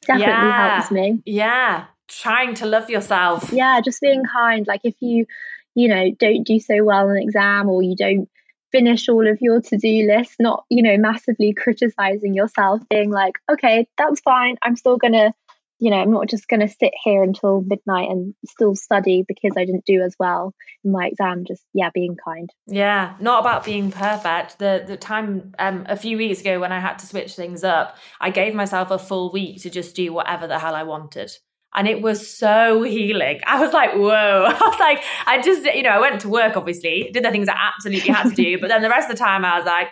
[0.08, 0.76] yeah.
[0.76, 1.22] helps me.
[1.24, 1.86] Yeah.
[2.08, 3.50] Trying to love yourself.
[3.52, 4.66] Yeah just being kind.
[4.66, 5.26] Like if you
[5.74, 8.28] you know don't do so well in an exam or you don't
[8.70, 13.86] finish all of your to-do list not you know massively criticizing yourself being like okay
[13.96, 14.56] that's fine.
[14.62, 15.32] I'm still gonna
[15.78, 19.52] you know, I'm not just going to sit here until midnight and still study because
[19.56, 20.54] I didn't do as well
[20.84, 21.44] in my exam.
[21.46, 22.50] Just yeah, being kind.
[22.66, 24.58] Yeah, not about being perfect.
[24.58, 27.96] The the time um, a few weeks ago when I had to switch things up,
[28.20, 31.32] I gave myself a full week to just do whatever the hell I wanted.
[31.76, 33.40] And it was so healing.
[33.46, 34.44] I was like, whoa.
[34.48, 37.48] I was like, I just, you know, I went to work, obviously, did the things
[37.48, 38.60] I absolutely had to do.
[38.60, 39.88] but then the rest of the time, I was like,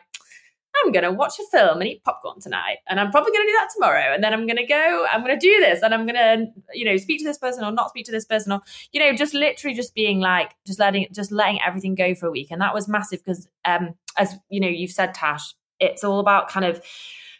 [0.77, 2.79] I'm going to watch a film and eat popcorn tonight.
[2.89, 4.15] And I'm probably going to do that tomorrow.
[4.15, 6.47] And then I'm going to go, I'm going to do this and I'm going to,
[6.73, 8.61] you know, speak to this person or not speak to this person or,
[8.93, 12.31] you know, just literally just being like, just letting, just letting everything go for a
[12.31, 12.51] week.
[12.51, 16.49] And that was massive because, um, as you know, you've said, Tash, it's all about
[16.49, 16.83] kind of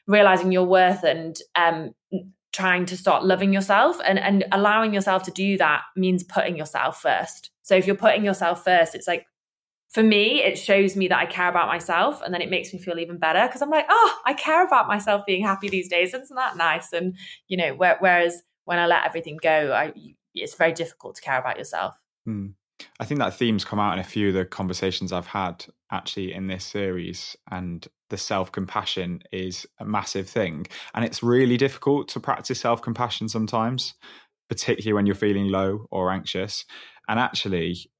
[0.07, 1.95] realizing your worth and, um,
[2.53, 7.01] trying to start loving yourself and, and allowing yourself to do that means putting yourself
[7.01, 7.51] first.
[7.63, 9.27] So if you're putting yourself first, it's like
[9.93, 12.79] for me, it shows me that I care about myself and then it makes me
[12.79, 16.15] feel even better because I'm like, oh, I care about myself being happy these days.
[16.15, 16.93] Isn't that nice?
[16.95, 17.15] And,
[17.47, 19.93] you know, whereas when I let everything go, I,
[20.35, 21.95] it's very difficult to care about yourself.
[22.25, 22.49] Hmm.
[22.99, 26.33] I think that theme's come out in a few of the conversations I've had actually
[26.33, 27.37] in this series.
[27.51, 30.67] And the self compassion is a massive thing.
[30.95, 33.93] And it's really difficult to practice self compassion sometimes,
[34.49, 36.65] particularly when you're feeling low or anxious.
[37.09, 37.91] And actually,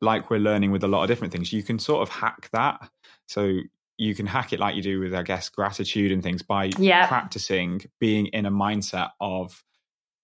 [0.00, 2.88] like we're learning with a lot of different things, you can sort of hack that.
[3.26, 3.60] So
[3.96, 7.06] you can hack it like you do with, I guess, gratitude and things by Yeah.
[7.06, 9.62] practicing being in a mindset of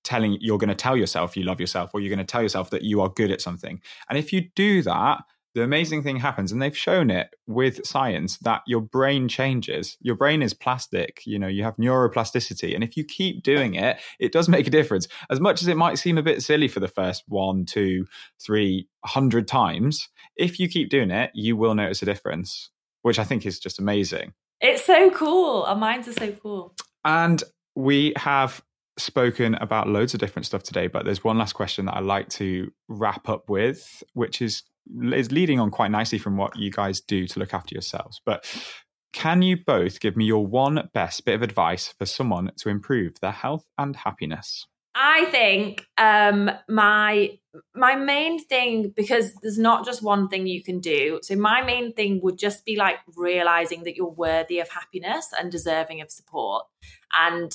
[0.03, 2.71] telling you're going to tell yourself you love yourself or you're going to tell yourself
[2.71, 3.81] that you are good at something.
[4.09, 5.23] And if you do that,
[5.55, 10.15] the amazing thing happens and they've shown it with science that your brain changes your
[10.15, 14.33] brain is plastic you know you have neuroplasticity and if you keep doing it it
[14.33, 16.89] does make a difference as much as it might seem a bit silly for the
[16.89, 18.07] first one two
[18.41, 22.71] three hundred times if you keep doing it you will notice a difference
[23.03, 25.63] which i think is just amazing It's so cool.
[25.63, 26.75] Our minds are so cool.
[27.05, 27.43] and
[27.75, 28.63] we have
[28.99, 32.29] spoken about loads of different stuff today, but there's one last question that I like
[32.31, 34.63] to wrap up with, which is
[35.13, 38.21] is leading on quite nicely from what you guys do to look after yourselves.
[38.25, 38.45] But
[39.13, 43.15] can you both give me your one best bit of advice for someone to improve
[43.21, 44.67] their health and happiness?
[44.95, 47.39] I think um, my
[47.75, 51.21] my main thing because there's not just one thing you can do.
[51.23, 55.51] So my main thing would just be like realizing that you're worthy of happiness and
[55.51, 56.67] deserving of support.
[57.17, 57.53] And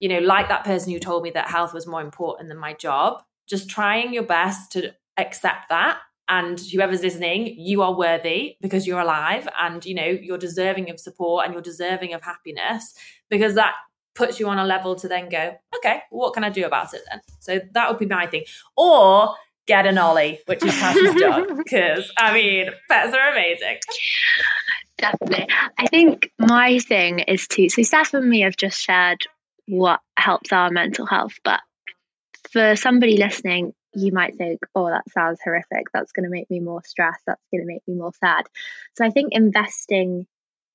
[0.00, 2.74] you know, like that person who told me that health was more important than my
[2.74, 5.98] job, just trying your best to accept that
[6.28, 10.98] and whoever's listening, you are worthy because you're alive and you know, you're deserving of
[10.98, 12.94] support and you're deserving of happiness
[13.28, 13.74] because that
[14.14, 17.02] puts you on a level to then go, okay, what can I do about it
[17.10, 17.20] then?
[17.40, 18.44] So that would be my thing.
[18.76, 19.34] Or
[19.66, 21.48] get an Ollie, which is Tasha's job.
[21.56, 23.78] Because I mean, pets are amazing.
[24.98, 25.48] Definitely.
[25.76, 29.22] I think my thing is to so Steph and me have just shared
[29.66, 31.60] what helps our mental health, but
[32.52, 35.86] for somebody listening, you might think, oh, that sounds horrific.
[35.92, 37.22] That's going to make me more stressed.
[37.26, 38.46] That's going to make me more sad.
[38.96, 40.26] So I think investing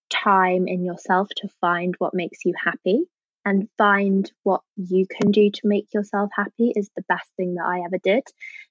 [0.10, 3.04] time in yourself to find what makes you happy
[3.46, 7.66] and find what you can do to make yourself happy is the best thing that
[7.66, 8.24] I ever did.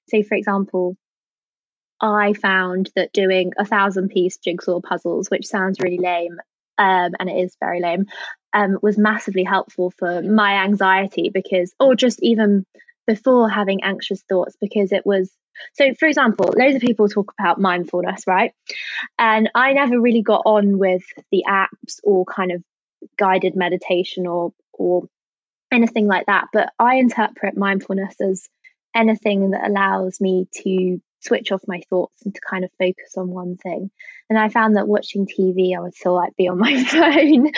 [0.09, 0.95] So, for example,
[2.01, 6.37] I found that doing a thousand piece jigsaw puzzles, which sounds really lame,
[6.77, 8.05] um, and it is very lame,
[8.53, 12.65] um, was massively helpful for my anxiety because, or just even
[13.09, 15.31] before having anxious thoughts, because it was.
[15.73, 18.53] So, for example, loads of people talk about mindfulness, right?
[19.17, 22.63] And I never really got on with the apps or kind of
[23.17, 25.09] guided meditation or or
[25.71, 26.45] anything like that.
[26.53, 28.47] But I interpret mindfulness as
[28.95, 33.29] anything that allows me to switch off my thoughts and to kind of focus on
[33.29, 33.89] one thing.
[34.29, 37.51] And I found that watching TV, I would still like be on my phone.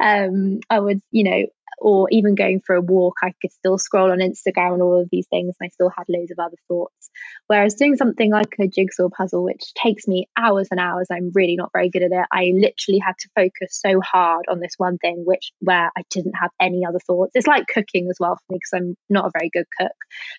[0.00, 1.46] um, I would, you know,
[1.78, 5.08] or even going for a walk, I could still scroll on Instagram and all of
[5.10, 7.10] these things, and I still had loads of other thoughts.
[7.46, 11.56] Whereas doing something like a jigsaw puzzle, which takes me hours and hours, I'm really
[11.56, 12.26] not very good at it.
[12.32, 16.34] I literally had to focus so hard on this one thing, which where I didn't
[16.34, 17.32] have any other thoughts.
[17.34, 19.92] It's like cooking as well for me because I'm not a very good cook,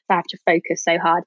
[0.08, 1.24] so I have to focus so hard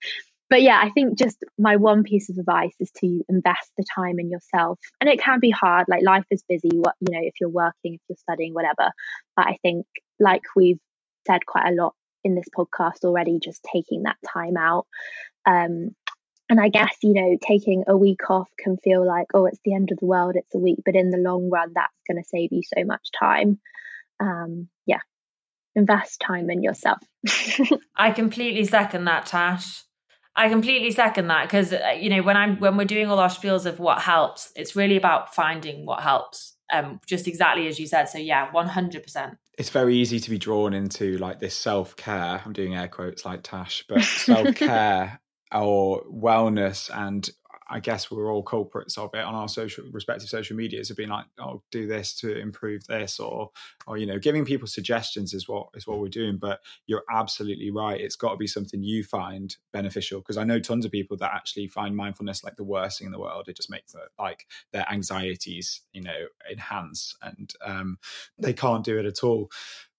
[0.51, 4.19] but yeah, I think just my one piece of advice is to invest the time
[4.19, 4.81] in yourself.
[5.01, 7.95] And it can be hard, like life is busy, what you know, if you're working,
[7.95, 8.91] if you're studying, whatever.
[9.37, 9.87] But I think
[10.19, 10.81] like we've
[11.27, 11.95] said quite a lot
[12.25, 14.87] in this podcast already, just taking that time out.
[15.47, 15.95] Um,
[16.49, 19.75] and I guess, you know, taking a week off can feel like, oh, it's the
[19.75, 20.81] end of the world, it's a week.
[20.85, 23.61] But in the long run, that's going to save you so much time.
[24.19, 24.99] Um, yeah,
[25.77, 26.99] invest time in yourself.
[27.97, 29.85] I completely second that, Tash.
[30.37, 33.67] I completely second that because you know when I'm when we're doing all our spiels
[33.67, 36.57] of what helps, it's really about finding what helps.
[36.73, 38.09] Um, just exactly as you said.
[38.09, 39.37] So yeah, one hundred percent.
[39.59, 42.41] It's very easy to be drawn into like this self care.
[42.45, 45.21] I'm doing air quotes like Tash, but self care
[45.53, 47.29] or wellness and
[47.71, 51.09] I guess we're all culprits of it on our social respective social medias of being
[51.09, 53.51] like, oh, do this to improve this, or
[53.87, 56.37] or you know, giving people suggestions is what is what we're doing.
[56.37, 60.21] But you're absolutely right; it's got to be something you find beneficial.
[60.21, 63.13] Because I know tons of people that actually find mindfulness like the worst thing in
[63.13, 63.49] the world.
[63.49, 67.99] It just makes like their anxieties, you know, enhance, and um,
[68.39, 69.51] they can't do it at all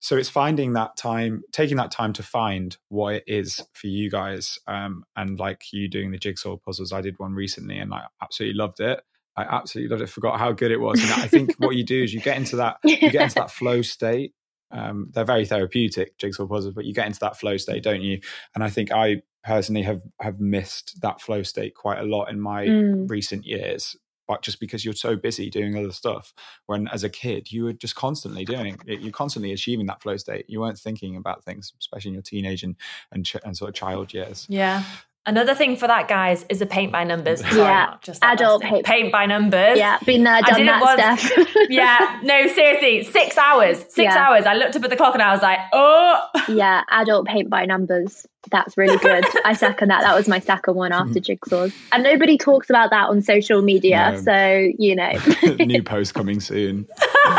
[0.01, 4.09] so it's finding that time taking that time to find what it is for you
[4.09, 6.91] guys um, and like you doing the jigsaw puzzles.
[6.91, 8.99] I did one recently and i absolutely loved it.
[9.37, 10.09] I absolutely loved it.
[10.09, 11.01] Forgot how good it was.
[11.01, 13.51] And i think what you do is you get into that you get into that
[13.51, 14.33] flow state.
[14.71, 18.21] Um, they're very therapeutic jigsaw puzzles but you get into that flow state don't you?
[18.55, 22.39] And i think i personally have have missed that flow state quite a lot in
[22.39, 23.09] my mm.
[23.09, 23.95] recent years
[24.41, 26.33] just because you're so busy doing other stuff
[26.67, 30.17] when as a kid you were just constantly doing it you're constantly achieving that flow
[30.17, 30.45] state.
[30.47, 32.75] You weren't thinking about things especially in your teenage and
[33.11, 34.47] and, ch- and sort of child years.
[34.49, 34.83] Yeah
[35.27, 37.41] Another thing for that, guys, is a paint by numbers.
[37.49, 38.85] Sorry, Yeah, just adult paint.
[38.85, 39.77] paint by numbers.
[39.77, 41.21] Yeah, been there, I done did it that, once.
[41.21, 41.55] Steph.
[41.69, 43.77] yeah, no, seriously, six hours.
[43.89, 44.17] Six Yeah.
[44.17, 44.47] hours.
[44.47, 47.65] I looked up at the clock and I was like, oh, yeah, adult paint by
[47.65, 48.25] numbers.
[48.49, 49.23] That's really good.
[49.45, 50.01] I second that.
[50.01, 51.17] That was my second one after hmm.
[51.19, 51.71] jigsaws.
[51.91, 54.13] And nobody talks about that on social media.
[54.13, 54.21] No.
[54.21, 55.11] So, you know,
[55.59, 56.87] New post coming soon.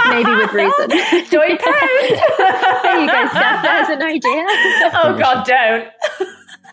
[0.08, 0.90] maybe with reason.
[1.28, 2.22] join post.
[2.38, 3.62] there you go, Steph.
[3.64, 4.44] There's an idea.
[4.94, 5.88] oh, God, don't.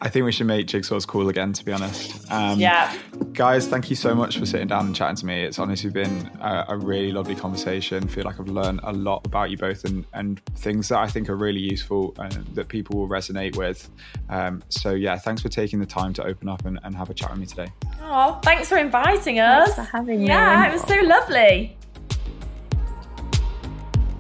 [0.02, 2.32] I think we should make jigsaws cool again, to be honest.
[2.32, 2.96] Um, Yeah.
[3.34, 5.44] Guys, thank you so much for sitting down and chatting to me.
[5.44, 8.06] It's honestly been a, a really lovely conversation.
[8.06, 11.08] I feel like I've learned a lot about you both and, and things that I
[11.08, 13.90] think are really useful and that people will resonate with.
[14.30, 17.14] Um, so, yeah, thanks for taking the time to open up and, and have a
[17.14, 17.68] chat with me today.
[18.02, 19.76] Oh, thanks for inviting us.
[19.76, 20.28] for having me.
[20.28, 21.78] Yeah, it was so lovely.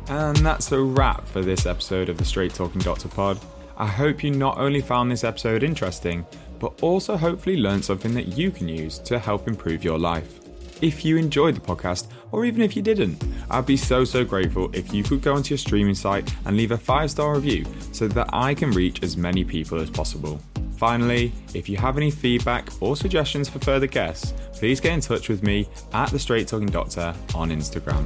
[0.09, 3.39] And that's a wrap for this episode of the Straight Talking Doctor Pod.
[3.80, 6.25] I hope you not only found this episode interesting,
[6.59, 10.41] but also hopefully learned something that you can use to help improve your life.
[10.82, 14.69] If you enjoyed the podcast, or even if you didn't, I'd be so, so grateful
[14.73, 18.09] if you could go onto your streaming site and leave a five star review so
[18.09, 20.41] that I can reach as many people as possible.
[20.75, 25.30] Finally, if you have any feedback or suggestions for further guests, please get in touch
[25.30, 28.05] with me at The Straight Talking Doctor on Instagram.